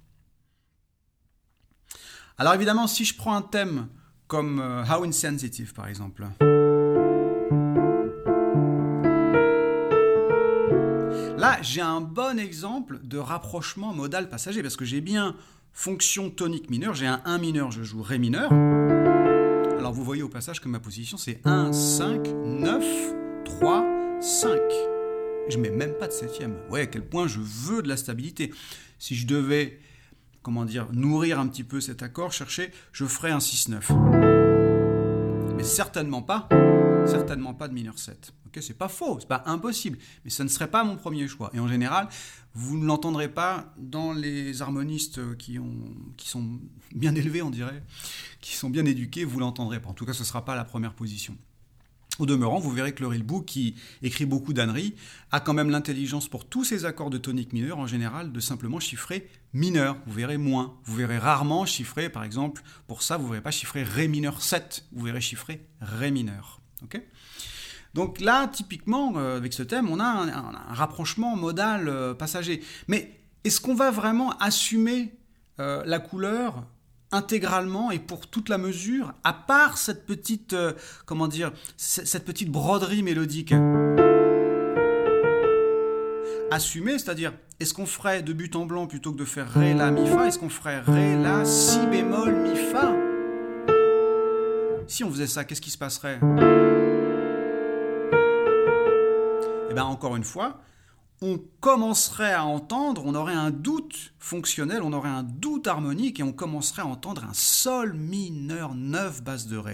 Alors 2.37 2.53
évidemment, 2.53 2.85
si 2.87 3.05
je 3.05 3.15
prends 3.15 3.33
un 3.33 3.41
thème 3.41 3.87
comme 4.27 4.59
euh, 4.59 4.83
How 4.83 5.05
Insensitive 5.05 5.73
par 5.73 5.87
exemple, 5.87 6.25
là 11.37 11.57
j'ai 11.61 11.79
un 11.79 12.01
bon 12.01 12.37
exemple 12.37 12.99
de 13.03 13.17
rapprochement 13.17 13.93
modal 13.93 14.27
passager 14.27 14.61
parce 14.61 14.75
que 14.75 14.83
j'ai 14.83 14.99
bien 14.99 15.35
fonction 15.71 16.29
tonique 16.29 16.69
mineure, 16.69 16.93
j'ai 16.93 17.07
un 17.07 17.21
1 17.23 17.37
mineur, 17.37 17.71
je 17.71 17.83
joue 17.83 18.01
Ré 18.01 18.17
mineur. 18.17 18.51
Alors 18.51 19.93
vous 19.93 20.03
voyez 20.03 20.23
au 20.23 20.29
passage 20.29 20.59
que 20.59 20.67
ma 20.67 20.81
position 20.81 21.15
c'est 21.15 21.39
1, 21.45 21.71
5, 21.71 22.27
9, 22.27 22.83
3, 23.45 23.85
5. 24.19 24.59
Je 25.47 25.57
mets 25.57 25.69
même 25.69 25.93
pas 25.93 26.07
de 26.07 26.11
septième. 26.11 26.57
Ouais, 26.69 26.81
à 26.81 26.85
quel 26.87 27.05
point 27.05 27.27
je 27.27 27.39
veux 27.39 27.81
de 27.81 27.87
la 27.87 27.95
stabilité. 27.95 28.51
Si 28.99 29.15
je 29.15 29.25
devais, 29.25 29.79
comment 30.45 30.63
dire, 30.63 30.87
nourrir 30.93 31.39
un 31.39 31.47
petit 31.47 31.63
peu 31.63 31.81
cet 31.81 32.03
accord, 32.03 32.31
chercher, 32.31 32.71
je 32.91 33.05
ferais 33.05 33.31
un 33.31 33.39
6-9. 33.39 35.55
Mais 35.57 35.63
certainement 35.63 36.21
pas, 36.21 36.47
certainement 37.07 37.55
pas 37.55 37.67
de 37.67 37.73
mineur 37.73 37.97
7. 37.97 38.31
Ok, 38.45 38.59
c'est 38.61 38.77
pas 38.77 38.87
faux, 38.87 39.17
c'est 39.19 39.27
pas 39.27 39.41
impossible, 39.47 39.97
mais 40.23 40.29
ce 40.29 40.43
ne 40.43 40.47
serait 40.47 40.69
pas 40.69 40.83
mon 40.83 40.97
premier 40.97 41.27
choix. 41.27 41.49
Et 41.55 41.59
en 41.59 41.67
général, 41.67 42.09
vous 42.53 42.77
ne 42.77 42.85
l'entendrez 42.85 43.27
pas 43.27 43.73
dans 43.79 44.13
les 44.13 44.61
harmonistes 44.61 45.35
qui, 45.37 45.57
ont, 45.57 45.95
qui 46.15 46.29
sont 46.29 46.59
bien 46.93 47.15
élevés, 47.15 47.41
on 47.41 47.49
dirait, 47.49 47.81
qui 48.39 48.53
sont 48.53 48.69
bien 48.69 48.85
éduqués, 48.85 49.25
vous 49.25 49.39
l'entendrez 49.39 49.81
pas. 49.81 49.89
En 49.89 49.93
tout 49.93 50.05
cas, 50.05 50.13
ce 50.13 50.19
ne 50.19 50.25
sera 50.25 50.45
pas 50.45 50.53
la 50.53 50.63
première 50.63 50.93
position. 50.93 51.35
Au 52.19 52.25
demeurant, 52.25 52.59
vous 52.59 52.71
verrez 52.71 52.93
que 52.93 53.01
le 53.01 53.07
Rilbou, 53.07 53.41
qui 53.41 53.75
écrit 54.01 54.25
beaucoup 54.25 54.53
d'âneries, 54.53 54.95
a 55.31 55.39
quand 55.39 55.53
même 55.53 55.69
l'intelligence 55.69 56.27
pour 56.27 56.45
tous 56.45 56.63
ces 56.63 56.85
accords 56.85 57.09
de 57.09 57.17
tonique 57.17 57.51
mineur, 57.51 57.77
en 57.77 57.87
général, 57.87 58.31
de 58.31 58.39
simplement 58.39 58.79
chiffrer 58.79 59.29
mineur. 59.53 59.97
Vous 60.05 60.13
verrez 60.13 60.37
moins. 60.37 60.77
Vous 60.85 60.95
verrez 60.95 61.17
rarement 61.17 61.65
chiffrer, 61.65 62.09
par 62.09 62.23
exemple, 62.23 62.61
pour 62.87 63.01
ça, 63.01 63.17
vous 63.17 63.25
ne 63.25 63.29
verrez 63.31 63.41
pas 63.41 63.51
chiffrer 63.51 63.83
Ré 63.83 64.07
mineur 64.07 64.41
7. 64.41 64.85
Vous 64.93 65.05
verrez 65.05 65.21
chiffrer 65.21 65.65
Ré 65.81 66.11
mineur. 66.11 66.61
ok? 66.83 67.01
Donc 67.95 68.19
là, 68.19 68.47
typiquement, 68.49 69.13
euh, 69.15 69.37
avec 69.37 69.53
ce 69.53 69.63
thème, 69.63 69.89
on 69.89 70.01
a 70.01 70.05
un, 70.05 70.51
rapprochement 70.73 71.37
modal 71.37 71.87
euh, 71.87 72.13
passager. 72.13 72.61
Mais 72.89 73.09
est-ce 73.45 73.61
qu'on 73.61 73.73
va 73.73 73.89
vraiment 73.89 74.31
assumer 74.39 75.17
euh, 75.61 75.81
la 75.85 75.99
couleur 75.99 76.65
intégralement 77.15 77.89
et 77.91 77.99
pour 77.99 78.27
toute 78.27 78.49
la 78.49 78.57
mesure, 78.57 79.13
à 79.23 79.33
part 79.33 79.77
cette 79.77 80.05
petite, 80.05 80.55
comment 81.05 81.27
dire, 81.27 81.51
cette 81.77 82.25
petite 82.25 82.51
broderie 82.51 83.01
mélodique. 83.03 83.53
Assumer, 86.51 86.99
c'est-à-dire, 86.99 87.33
est-ce 87.59 87.73
qu'on 87.73 87.85
ferait 87.85 88.21
de 88.21 88.31
but 88.31 88.55
en 88.55 88.65
blanc 88.65 88.85
plutôt 88.85 89.11
que 89.11 89.17
de 89.17 89.25
faire 89.25 89.49
Ré, 89.51 89.73
La, 89.73 89.89
Mi, 89.91 90.07
Fa? 90.07 90.27
Est-ce 90.27 90.37
qu'on 90.37 90.49
ferait 90.49 90.79
Ré, 90.81 91.15
La, 91.21 91.43
Si 91.43 91.79
bémol, 91.87 92.33
Mi, 92.33 92.55
Fa? 92.55 92.93
Si 94.87 95.03
on 95.03 95.09
faisait 95.09 95.27
ça, 95.27 95.43
qu'est-ce 95.43 95.61
qui 95.61 95.71
se 95.71 95.77
passerait? 95.77 96.19
Ben, 99.73 99.83
encore 99.83 100.15
une 100.15 100.23
fois, 100.23 100.59
on 101.21 101.39
commencerait 101.59 102.33
à 102.33 102.43
entendre, 102.43 103.03
on 103.05 103.15
aurait 103.15 103.33
un 103.33 103.51
doute 103.51 104.13
fonctionnel, 104.19 104.81
on 104.83 104.93
aurait 104.93 105.09
un 105.09 105.23
doute 105.23 105.67
harmonique 105.67 106.19
et 106.19 106.23
on 106.23 106.33
commencerait 106.33 106.81
à 106.81 106.87
entendre 106.87 107.23
un 107.23 107.33
sol 107.33 107.93
mineur 107.93 108.75
9 108.75 109.23
basse 109.23 109.47
de 109.47 109.57
Ré. 109.57 109.73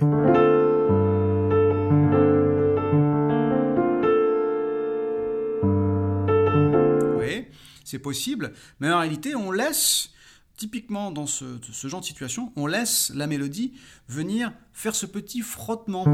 Oui, 7.17 7.47
c'est 7.83 7.99
possible, 7.99 8.53
mais 8.79 8.91
en 8.91 8.99
réalité, 8.99 9.35
on 9.35 9.51
laisse, 9.51 10.11
typiquement 10.57 11.11
dans 11.11 11.25
ce, 11.25 11.45
ce 11.71 11.87
genre 11.87 12.01
de 12.01 12.05
situation, 12.05 12.53
on 12.55 12.67
laisse 12.67 13.11
la 13.15 13.25
mélodie 13.25 13.73
venir 14.07 14.53
faire 14.73 14.95
ce 14.95 15.07
petit 15.07 15.41
frottement. 15.41 16.05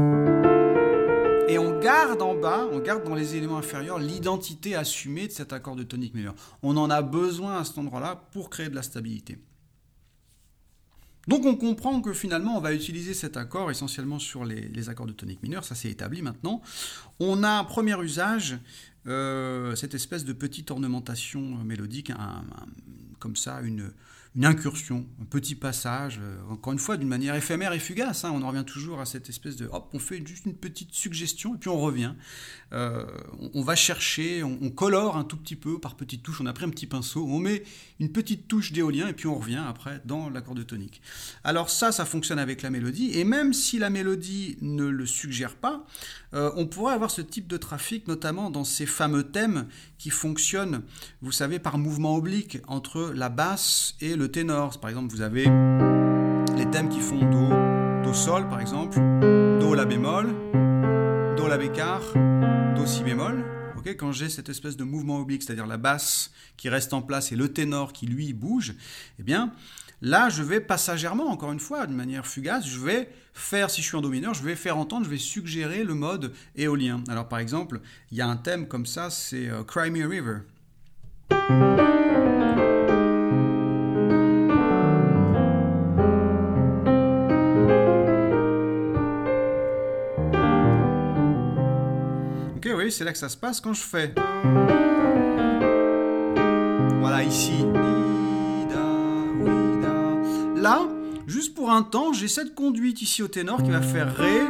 Garde 1.88 2.20
en 2.20 2.34
bas, 2.34 2.68
on 2.70 2.80
garde 2.80 3.02
dans 3.04 3.14
les 3.14 3.34
éléments 3.34 3.56
inférieurs 3.56 3.98
l'identité 3.98 4.74
assumée 4.74 5.26
de 5.26 5.32
cet 5.32 5.54
accord 5.54 5.74
de 5.74 5.84
tonique 5.84 6.12
mineur. 6.12 6.34
On 6.62 6.76
en 6.76 6.90
a 6.90 7.00
besoin 7.00 7.56
à 7.60 7.64
cet 7.64 7.78
endroit-là 7.78 8.28
pour 8.30 8.50
créer 8.50 8.68
de 8.68 8.74
la 8.74 8.82
stabilité. 8.82 9.38
Donc 11.28 11.46
on 11.46 11.56
comprend 11.56 12.02
que 12.02 12.12
finalement 12.12 12.58
on 12.58 12.60
va 12.60 12.74
utiliser 12.74 13.14
cet 13.14 13.38
accord 13.38 13.70
essentiellement 13.70 14.18
sur 14.18 14.44
les, 14.44 14.90
accords 14.90 15.06
de 15.06 15.12
tonique 15.12 15.42
mineur, 15.42 15.64
ça 15.64 15.74
s'est 15.74 15.88
établi 15.88 16.20
maintenant. 16.20 16.60
On 17.20 17.42
a 17.42 17.52
un 17.52 17.64
premier 17.64 17.98
usage, 17.98 18.58
euh, 19.06 19.74
cette 19.74 19.94
espèce 19.94 20.26
de 20.26 20.34
petite 20.34 20.70
ornementation 20.70 21.40
mélodique, 21.40 22.12
comme 23.18 23.34
ça, 23.34 23.62
une, 23.62 23.94
une 24.38 24.44
incursion, 24.44 25.04
un 25.20 25.24
petit 25.24 25.56
passage, 25.56 26.20
euh, 26.22 26.38
encore 26.48 26.72
une 26.72 26.78
fois 26.78 26.96
d'une 26.96 27.08
manière 27.08 27.34
éphémère 27.34 27.72
et 27.72 27.80
fugace. 27.80 28.24
Hein. 28.24 28.30
on 28.32 28.42
en 28.42 28.48
revient 28.48 28.64
toujours 28.64 29.00
à 29.00 29.04
cette 29.04 29.28
espèce 29.28 29.56
de 29.56 29.66
hop, 29.66 29.90
on 29.92 29.98
fait 29.98 30.24
juste 30.24 30.46
une 30.46 30.54
petite 30.54 30.94
suggestion 30.94 31.56
et 31.56 31.58
puis 31.58 31.68
on 31.68 31.80
revient. 31.80 32.12
Euh, 32.72 33.04
on, 33.52 33.62
va 33.62 33.74
chercher, 33.74 34.44
on, 34.44 34.70
colore 34.70 35.16
un 35.16 35.24
tout 35.24 35.36
petit 35.36 35.56
peu 35.56 35.80
par 35.80 35.96
petites 35.96 36.22
touches. 36.22 36.40
On 36.40 36.46
a 36.46 36.52
pris 36.52 36.66
un 36.66 36.70
petit 36.70 36.86
pinceau, 36.86 37.26
on 37.28 37.40
met 37.40 37.64
une 37.98 38.12
petite 38.12 38.46
touche 38.46 38.70
d'éolien 38.70 39.08
et 39.08 39.12
puis 39.12 39.26
on 39.26 39.34
revient 39.34 39.64
après 39.66 40.00
dans 40.04 40.30
l'accord 40.30 40.54
de 40.54 40.62
tonique. 40.62 41.02
Alors 41.42 41.68
ça, 41.68 41.90
ça 41.90 42.04
fonctionne 42.04 42.38
avec 42.38 42.62
la 42.62 42.70
mélodie 42.70 43.18
et 43.18 43.24
même 43.24 43.52
si 43.52 43.80
la 43.80 43.90
mélodie 43.90 44.56
ne 44.60 44.84
le 44.84 45.04
suggère 45.04 45.56
pas, 45.56 45.84
euh, 46.34 46.50
on 46.56 46.66
pourrait 46.66 46.94
avoir 46.94 47.10
ce 47.10 47.22
type 47.22 47.46
de 47.46 47.56
trafic, 47.56 48.06
notamment 48.08 48.50
dans 48.50 48.64
ces 48.64 48.86
fameux 48.86 49.24
thèmes 49.24 49.66
qui 49.96 50.10
fonctionnent, 50.10 50.82
vous 51.22 51.32
savez, 51.32 51.58
par 51.58 51.78
mouvement 51.78 52.16
oblique 52.16 52.58
entre 52.68 53.12
la 53.14 53.28
basse 53.28 53.94
et 54.00 54.16
le 54.16 54.30
ténor. 54.30 54.78
Par 54.78 54.90
exemple, 54.90 55.12
vous 55.12 55.22
avez 55.22 55.44
les 56.56 56.70
thèmes 56.70 56.88
qui 56.88 57.00
font 57.00 57.18
Do, 57.18 58.04
Do 58.04 58.14
Sol, 58.14 58.48
par 58.48 58.60
exemple, 58.60 58.98
Do 59.60 59.74
La 59.74 59.84
bémol, 59.84 60.34
Do 61.36 61.46
La 61.46 61.56
bécard, 61.56 62.02
Do 62.76 62.86
Si 62.86 63.02
bémol. 63.02 63.57
Quand 63.96 64.12
j'ai 64.12 64.28
cette 64.28 64.48
espèce 64.48 64.76
de 64.76 64.84
mouvement 64.84 65.18
oblique, 65.18 65.42
c'est-à-dire 65.42 65.66
la 65.66 65.76
basse 65.76 66.32
qui 66.56 66.68
reste 66.68 66.92
en 66.92 67.02
place 67.02 67.32
et 67.32 67.36
le 67.36 67.52
ténor 67.52 67.92
qui 67.92 68.06
lui 68.06 68.32
bouge, 68.32 68.74
eh 69.18 69.22
bien, 69.22 69.52
Là, 70.00 70.28
je 70.28 70.44
vais 70.44 70.60
passagèrement, 70.60 71.26
encore 71.26 71.50
une 71.50 71.58
fois, 71.58 71.86
d'une 71.86 71.96
manière 71.96 72.24
fugace, 72.24 72.66
je 72.66 72.78
vais 72.78 73.10
faire, 73.32 73.68
si 73.68 73.82
je 73.82 73.86
suis 73.88 73.96
en 73.96 74.00
do 74.00 74.08
mineur, 74.08 74.32
je 74.32 74.44
vais 74.44 74.54
faire 74.54 74.78
entendre, 74.78 75.04
je 75.04 75.10
vais 75.10 75.18
suggérer 75.18 75.82
le 75.82 75.94
mode 75.94 76.32
éolien. 76.54 77.02
Alors 77.08 77.28
par 77.28 77.40
exemple, 77.40 77.80
il 78.12 78.18
y 78.18 78.20
a 78.20 78.28
un 78.28 78.36
thème 78.36 78.68
comme 78.68 78.86
ça, 78.86 79.10
c'est 79.10 79.48
euh, 79.48 79.62
River. 79.74 80.38
C'est 92.98 93.04
là 93.04 93.12
que 93.12 93.18
ça 93.18 93.28
se 93.28 93.36
passe 93.36 93.60
quand 93.60 93.74
je 93.74 93.82
fais. 93.82 94.12
Voilà, 96.98 97.22
ici. 97.22 97.64
Là, 100.56 100.80
juste 101.28 101.54
pour 101.54 101.70
un 101.70 101.82
temps, 101.82 102.12
j'ai 102.12 102.26
cette 102.26 102.56
conduite 102.56 103.00
ici 103.00 103.22
au 103.22 103.28
ténor 103.28 103.62
qui 103.62 103.70
va 103.70 103.80
faire 103.80 104.12
Ré, 104.16 104.40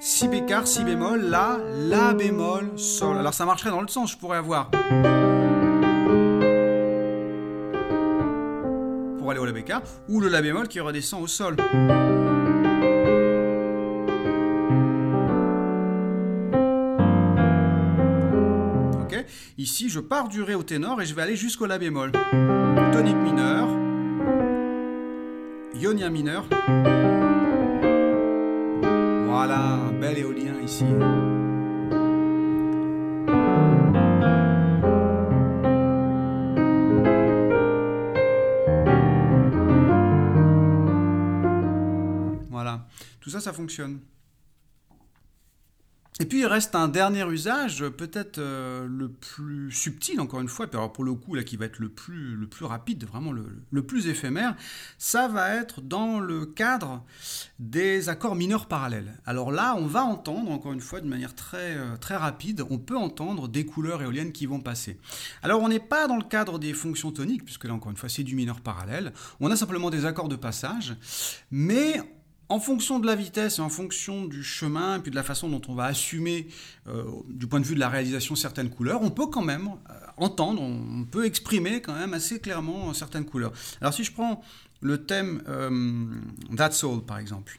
Si 0.00 0.28
bécard, 0.28 0.66
Si 0.66 0.82
bémol, 0.82 1.20
La, 1.24 1.58
La 1.74 2.14
bémol, 2.14 2.70
Sol. 2.78 3.18
Alors 3.18 3.34
ça 3.34 3.44
marcherait 3.44 3.68
dans 3.68 3.82
le 3.82 3.88
sens, 3.88 4.12
je 4.12 4.16
pourrais 4.16 4.38
avoir. 4.38 4.70
Pour 9.18 9.30
aller 9.30 9.40
au 9.40 9.44
La 9.44 9.52
bécard, 9.52 9.82
ou 10.08 10.20
le 10.20 10.28
La 10.28 10.40
bémol 10.40 10.68
qui 10.68 10.80
redescend 10.80 11.22
au 11.22 11.26
Sol. 11.26 11.56
Ici, 19.58 19.88
je 19.88 20.00
pars 20.00 20.28
du 20.28 20.42
ré 20.42 20.54
au 20.54 20.62
ténor 20.62 21.00
et 21.00 21.06
je 21.06 21.14
vais 21.14 21.22
aller 21.22 21.34
jusqu'au 21.34 21.64
la 21.64 21.78
bémol. 21.78 22.12
Tonique 22.12 23.16
mineur, 23.16 23.66
ionien 25.74 26.10
mineur. 26.10 26.44
Voilà, 29.26 29.58
un 29.58 29.92
bel 29.98 30.18
éolien 30.18 30.60
ici. 30.62 30.84
Voilà, 42.50 42.86
tout 43.22 43.30
ça, 43.30 43.40
ça 43.40 43.54
fonctionne. 43.54 44.00
Et 46.18 46.24
puis 46.24 46.40
il 46.40 46.46
reste 46.46 46.74
un 46.74 46.88
dernier 46.88 47.28
usage, 47.30 47.86
peut-être 47.90 48.38
euh, 48.38 48.86
le 48.88 49.10
plus 49.10 49.70
subtil 49.70 50.18
encore 50.18 50.40
une 50.40 50.48
fois, 50.48 50.66
alors 50.72 50.90
pour 50.90 51.04
le 51.04 51.12
coup 51.12 51.34
là 51.34 51.44
qui 51.44 51.58
va 51.58 51.66
être 51.66 51.78
le 51.78 51.90
plus, 51.90 52.36
le 52.36 52.46
plus 52.46 52.64
rapide, 52.64 53.04
vraiment 53.04 53.32
le, 53.32 53.44
le, 53.70 53.82
plus 53.82 54.06
éphémère, 54.06 54.56
ça 54.96 55.28
va 55.28 55.54
être 55.54 55.82
dans 55.82 56.18
le 56.18 56.46
cadre 56.46 57.04
des 57.58 58.08
accords 58.08 58.34
mineurs 58.34 58.64
parallèles. 58.64 59.12
Alors 59.26 59.52
là 59.52 59.74
on 59.76 59.84
va 59.84 60.04
entendre 60.04 60.50
encore 60.50 60.72
une 60.72 60.80
fois 60.80 61.02
de 61.02 61.06
manière 61.06 61.34
très, 61.34 61.76
euh, 61.76 61.98
très 61.98 62.16
rapide, 62.16 62.64
on 62.70 62.78
peut 62.78 62.96
entendre 62.96 63.46
des 63.46 63.66
couleurs 63.66 64.00
éoliennes 64.00 64.32
qui 64.32 64.46
vont 64.46 64.60
passer. 64.60 64.98
Alors 65.42 65.60
on 65.60 65.68
n'est 65.68 65.80
pas 65.80 66.08
dans 66.08 66.16
le 66.16 66.24
cadre 66.24 66.58
des 66.58 66.72
fonctions 66.72 67.12
toniques, 67.12 67.44
puisque 67.44 67.64
là 67.64 67.74
encore 67.74 67.90
une 67.90 67.98
fois 67.98 68.08
c'est 68.08 68.24
du 68.24 68.36
mineur 68.36 68.62
parallèle, 68.62 69.12
on 69.38 69.50
a 69.50 69.56
simplement 69.56 69.90
des 69.90 70.06
accords 70.06 70.28
de 70.28 70.36
passage, 70.36 70.96
mais 71.50 72.00
en 72.48 72.60
fonction 72.60 72.98
de 72.98 73.06
la 73.06 73.14
vitesse 73.14 73.58
et 73.58 73.62
en 73.62 73.68
fonction 73.68 74.24
du 74.24 74.42
chemin 74.42 74.96
et 74.96 75.00
puis 75.00 75.10
de 75.10 75.16
la 75.16 75.22
façon 75.22 75.48
dont 75.48 75.62
on 75.68 75.74
va 75.74 75.84
assumer 75.84 76.46
euh, 76.86 77.04
du 77.28 77.46
point 77.46 77.60
de 77.60 77.64
vue 77.64 77.74
de 77.74 77.80
la 77.80 77.88
réalisation 77.88 78.34
certaines 78.34 78.70
couleurs, 78.70 79.02
on 79.02 79.10
peut 79.10 79.26
quand 79.26 79.42
même 79.42 79.68
euh, 79.90 79.94
entendre, 80.16 80.62
on 80.62 81.04
peut 81.04 81.26
exprimer 81.26 81.80
quand 81.80 81.94
même 81.94 82.14
assez 82.14 82.40
clairement 82.40 82.92
certaines 82.94 83.24
couleurs. 83.24 83.52
Alors 83.80 83.92
si 83.92 84.04
je 84.04 84.12
prends 84.12 84.42
le 84.80 85.04
thème 85.04 85.42
euh, 85.48 86.06
That's 86.56 86.84
All 86.84 87.00
par 87.00 87.18
exemple. 87.18 87.58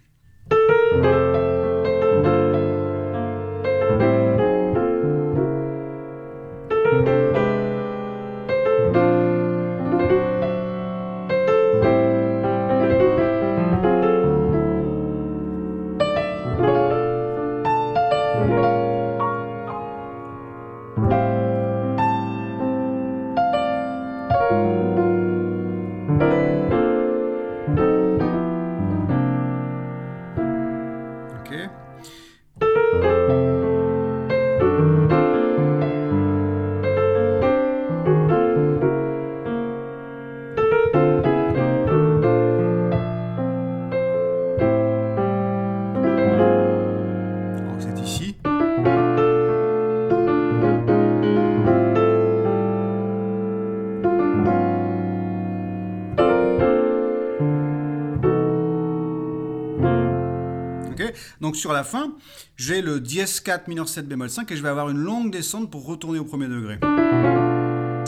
Donc 61.42 61.56
sur 61.56 61.74
la 61.74 61.84
fin, 61.84 62.14
j'ai 62.56 62.82
le 62.82 63.00
dièse 63.00 63.40
4 63.40 63.68
mineur 63.68 63.88
7 63.88 64.08
bémol 64.08 64.30
5 64.30 64.52
et 64.52 64.56
je 64.56 64.64
vais 64.64 64.70
avoir 64.70 64.90
une 64.90 64.98
longue 64.98 65.32
descente 65.32 65.72
pour 65.72 65.86
retourner 65.86 66.20
au 66.20 66.26
premier 66.26 66.48
degré. 66.48 66.80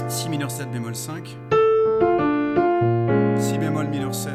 Si 0.07 0.29
mineur 0.29 0.51
7 0.51 0.71
bémol 0.71 0.95
5, 0.95 1.37
si 3.37 3.57
bémol 3.57 3.87
mineur 3.87 4.13
7 4.13 4.33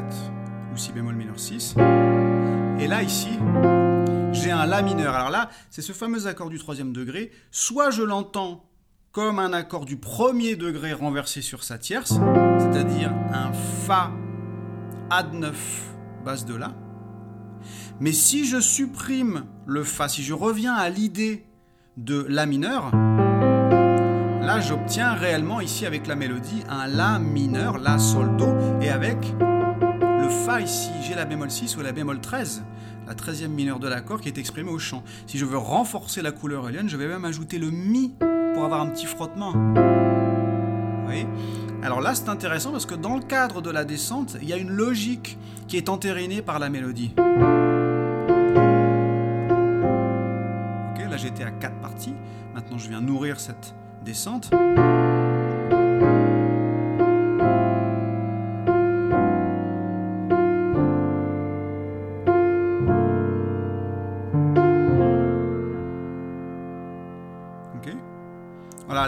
ou 0.73 0.77
si 0.77 0.93
bémol 0.93 1.15
mineur 1.15 1.39
6. 1.39 1.75
Et 2.81 2.87
là 2.87 3.03
ici, 3.03 3.39
j'ai 4.33 4.51
un 4.51 4.67
la 4.67 4.83
mineur. 4.83 5.15
Alors 5.15 5.31
là, 5.31 5.51
c'est 5.71 5.83
ce 5.83 5.93
fameux 5.93 6.27
accord 6.27 6.51
du 6.51 6.59
troisième 6.59 6.93
degré. 6.93 7.31
Soit 7.51 7.91
je 7.91 8.03
l'entends 8.03 8.65
comme 9.13 9.39
un 9.39 9.53
accord 9.53 9.85
du 9.85 9.97
premier 9.97 10.57
degré 10.57 10.93
renversé 10.93 11.41
sur 11.41 11.63
sa 11.63 11.79
tierce, 11.79 12.15
c'est-à-dire 12.59 13.13
un 13.33 13.53
Fa 13.53 14.11
Ad 15.09 15.33
9 15.33 15.57
basse 16.25 16.45
de 16.45 16.57
La. 16.57 16.75
Mais 18.01 18.13
si 18.13 18.45
je 18.45 18.61
supprime 18.61 19.45
le 19.67 19.85
Fa, 19.85 20.09
si 20.09 20.23
je 20.23 20.35
reviens 20.35 20.75
à 20.75 20.89
l'idée 20.89 21.45
de 21.97 22.27
La 22.29 22.47
mineur, 22.47 22.91
là 24.43 24.61
j'obtiens 24.61 25.15
réellement 25.15 25.61
ici 25.61 25.87
avec 25.87 26.07
la 26.07 26.17
mélodie 26.17 26.63
un 26.69 26.87
La 26.87 27.19
mineur, 27.19 27.79
La 27.79 27.99
Sol 27.99 28.37
Do, 28.37 28.49
et 28.81 28.89
avec 28.89 29.19
le 29.41 30.29
Fa 30.29 30.61
ici, 30.61 30.91
j'ai 31.03 31.15
la 31.15 31.25
bémol 31.25 31.51
6 31.51 31.77
ou 31.77 31.83
la 31.83 31.93
bémol 31.93 32.21
13, 32.21 32.65
la 33.07 33.15
13e 33.15 33.49
mineure 33.49 33.79
de 33.79 33.89
l'accord 33.89 34.21
qui 34.21 34.29
est 34.29 34.39
exprimée 34.39 34.71
au 34.71 34.79
chant. 34.79 35.03
Si 35.27 35.39
je 35.39 35.45
veux 35.45 35.59
renforcer 35.59 36.23
la 36.23 36.33
couleur 36.33 36.65
éolienne, 36.65 36.89
je 36.89 36.97
vais 36.97 37.09
même 37.09 37.25
ajouter 37.25 37.59
le 37.59 37.71
Mi 37.71 38.15
pour 38.55 38.65
avoir 38.65 38.81
un 38.81 38.87
petit 38.87 39.07
frottement. 39.07 39.53
Alors 41.85 42.01
là, 42.01 42.15
c'est 42.15 42.29
intéressant 42.29 42.73
parce 42.73 42.87
que 42.87 42.95
dans 42.95 43.15
le 43.15 43.23
cadre 43.23 43.61
de 43.61 43.71
la 43.71 43.85
descente, 43.85 44.37
il 44.41 44.49
y 44.49 44.53
a 44.53 44.57
une 44.57 44.71
logique 44.71 45.39
qui 45.69 45.77
est 45.77 45.89
entérinée 45.89 46.43
par 46.43 46.59
la 46.59 46.71
mélodie. 46.71 47.15
j'étais 51.17 51.45
à 51.45 51.51
quatre 51.51 51.81
parties. 51.81 52.15
Maintenant, 52.55 52.79
je 52.79 52.89
viens 52.89 53.01
nourrir 53.01 53.41
cette 53.41 53.75
descente. 54.05 54.51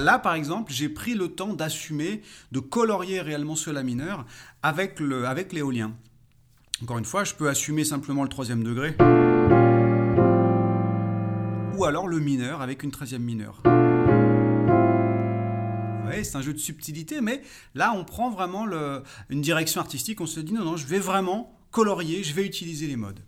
Là 0.06 0.18
par 0.20 0.34
exemple, 0.34 0.72
j'ai 0.72 0.88
pris 0.88 1.14
le 1.14 1.28
temps 1.28 1.52
d'assumer, 1.52 2.22
de 2.52 2.60
colorier 2.60 3.20
réellement 3.20 3.56
ce 3.56 3.70
la 3.70 3.82
mineur 3.82 4.24
avec 4.62 5.00
l'éolien. 5.00 5.94
Encore 6.80 6.98
une 6.98 7.04
fois, 7.04 7.24
je 7.24 7.34
peux 7.34 7.48
assumer 7.48 7.84
simplement 7.84 8.22
le 8.22 8.28
troisième 8.28 8.62
degré 8.62 8.94
ou 11.76 11.84
alors 11.84 12.06
le 12.06 12.20
mineur 12.20 12.62
avec 12.62 12.84
une 12.84 12.90
13e 12.90 13.18
mineure. 13.18 13.62
Ouais, 16.06 16.22
c'est 16.22 16.36
un 16.36 16.42
jeu 16.42 16.52
de 16.52 16.58
subtilité, 16.58 17.20
mais 17.20 17.42
là 17.74 17.92
on 17.92 18.04
prend 18.04 18.30
vraiment 18.30 18.66
une 19.28 19.40
direction 19.40 19.80
artistique, 19.80 20.20
on 20.20 20.26
se 20.26 20.38
dit 20.38 20.52
non, 20.52 20.64
non, 20.64 20.76
je 20.76 20.86
vais 20.86 21.00
vraiment 21.00 21.58
colorier, 21.72 22.22
je 22.22 22.32
vais 22.32 22.46
utiliser 22.46 22.86
les 22.86 22.96
modes. 22.96 23.20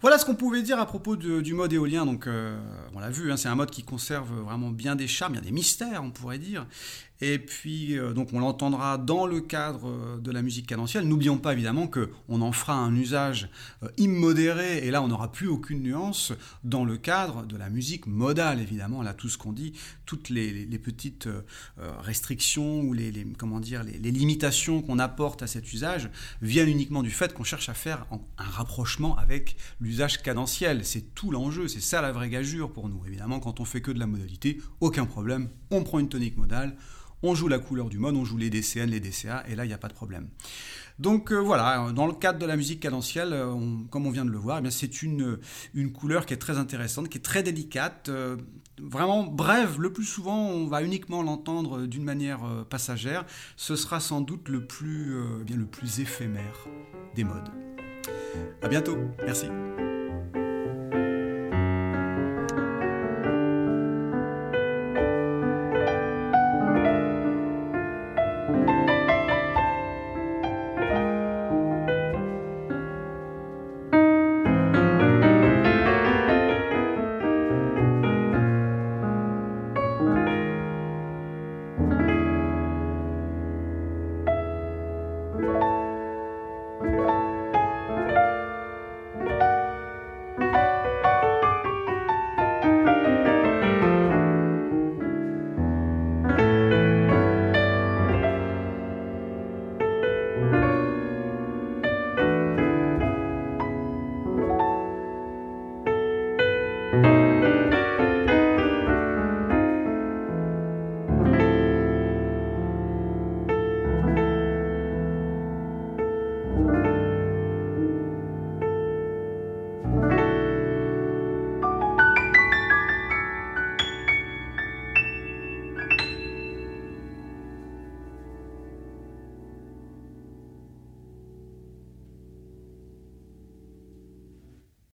Voilà 0.00 0.18
ce 0.18 0.24
qu'on 0.24 0.34
pouvait 0.34 0.62
dire 0.62 0.78
à 0.78 0.86
propos 0.86 1.16
du 1.16 1.54
mode 1.54 1.72
éolien. 1.72 2.06
Donc, 2.06 2.26
euh, 2.26 2.58
on 2.94 3.00
l'a 3.00 3.10
vu, 3.10 3.32
hein, 3.32 3.36
c'est 3.36 3.48
un 3.48 3.54
mode 3.54 3.70
qui 3.70 3.82
conserve 3.82 4.32
vraiment 4.40 4.70
bien 4.70 4.96
des 4.96 5.08
charmes, 5.08 5.34
bien 5.34 5.42
des 5.42 5.52
mystères, 5.52 6.02
on 6.02 6.10
pourrait 6.10 6.38
dire. 6.38 6.66
Et 7.22 7.38
puis, 7.38 7.98
euh, 7.98 8.12
donc, 8.14 8.32
on 8.32 8.40
l'entendra 8.40 8.96
dans 8.96 9.26
le 9.26 9.40
cadre 9.40 9.88
euh, 9.88 10.18
de 10.18 10.30
la 10.30 10.42
musique 10.42 10.66
cadentielle. 10.66 11.06
N'oublions 11.06 11.36
pas 11.36 11.52
évidemment 11.52 11.86
que 11.86 12.10
on 12.28 12.40
en 12.40 12.52
fera 12.52 12.74
un 12.74 12.94
usage 12.96 13.50
euh, 13.82 13.88
immodéré, 13.98 14.86
et 14.86 14.90
là, 14.90 15.02
on 15.02 15.08
n'aura 15.08 15.30
plus 15.30 15.46
aucune 15.46 15.82
nuance 15.82 16.32
dans 16.64 16.84
le 16.84 16.96
cadre 16.96 17.44
de 17.44 17.56
la 17.56 17.68
musique 17.68 18.06
modale, 18.06 18.60
évidemment. 18.60 19.02
Là, 19.02 19.12
tout 19.12 19.28
ce 19.28 19.36
qu'on 19.36 19.52
dit, 19.52 19.74
toutes 20.06 20.30
les, 20.30 20.66
petites 20.78 21.28
restrictions 22.00 22.80
ou 22.80 22.94
les, 22.94 23.12
comment 23.36 23.60
dire, 23.60 23.82
les, 23.84 24.10
limitations 24.10 24.82
qu'on 24.82 24.98
apporte 24.98 25.42
à 25.42 25.46
cet 25.46 25.72
usage 25.72 26.10
viennent 26.40 26.68
uniquement 26.68 27.02
du 27.02 27.10
fait 27.10 27.34
qu'on 27.34 27.44
cherche 27.44 27.68
à 27.68 27.74
faire 27.74 28.06
un 28.38 28.44
rapprochement 28.44 29.16
avec 29.16 29.56
l'usage 29.80 30.22
cadentiel. 30.22 30.84
C'est 30.84 31.14
tout 31.14 31.30
l'enjeu, 31.30 31.68
c'est 31.68 31.80
ça 31.80 32.00
la 32.00 32.12
vraie 32.12 32.30
gageure 32.30 32.72
pour 32.72 32.88
nous. 32.88 33.04
Évidemment, 33.06 33.40
quand 33.40 33.60
on 33.60 33.64
fait 33.64 33.82
que 33.82 33.90
de 33.90 33.98
la 33.98 34.06
modalité, 34.06 34.58
aucun 34.80 35.04
problème, 35.04 35.48
on 35.70 35.84
prend 35.84 35.98
une 35.98 36.08
tonique 36.08 36.36
modale 36.36 36.76
on 37.22 37.34
joue 37.34 37.48
la 37.48 37.58
couleur 37.58 37.88
du 37.88 37.98
mode, 37.98 38.16
on 38.16 38.24
joue 38.24 38.36
les 38.36 38.50
DCN, 38.50 38.86
les 38.86 39.00
DCA, 39.00 39.44
et 39.48 39.54
là, 39.54 39.64
il 39.64 39.68
n'y 39.68 39.74
a 39.74 39.78
pas 39.78 39.88
de 39.88 39.94
problème. 39.94 40.28
Donc 41.00 41.32
euh, 41.32 41.36
voilà, 41.36 41.92
dans 41.92 42.06
le 42.06 42.12
cadre 42.12 42.38
de 42.38 42.44
la 42.44 42.56
musique 42.56 42.80
cadentielle, 42.80 43.32
euh, 43.32 43.54
comme 43.90 44.06
on 44.06 44.10
vient 44.10 44.26
de 44.26 44.30
le 44.30 44.36
voir, 44.36 44.60
eh 44.62 44.70
c'est 44.70 45.02
une, 45.02 45.38
couleur 45.94 46.26
qui 46.26 46.34
est 46.34 46.38
très 46.38 46.58
intéressante, 46.58 47.08
qui 47.08 47.16
est 47.16 47.22
très 47.22 47.42
délicate, 47.42 48.10
euh, 48.10 48.36
vraiment 48.78 49.24
brève. 49.24 49.80
Le 49.80 49.92
plus 49.92 50.04
souvent, 50.04 50.48
on 50.48 50.66
va 50.66 50.82
uniquement 50.82 51.22
l'entendre 51.22 51.86
d'une 51.86 52.04
manière 52.04 52.40
passagère. 52.68 53.24
Ce 53.56 53.76
sera 53.76 53.98
sans 53.98 54.20
doute 54.20 54.48
le 54.48 54.66
plus, 54.66 55.16
bien, 55.44 55.56
le 55.56 55.66
plus 55.66 56.00
éphémère 56.00 56.66
des 57.14 57.24
modes. 57.24 57.48
À 58.62 58.68
bientôt, 58.68 58.96
merci. 59.24 59.46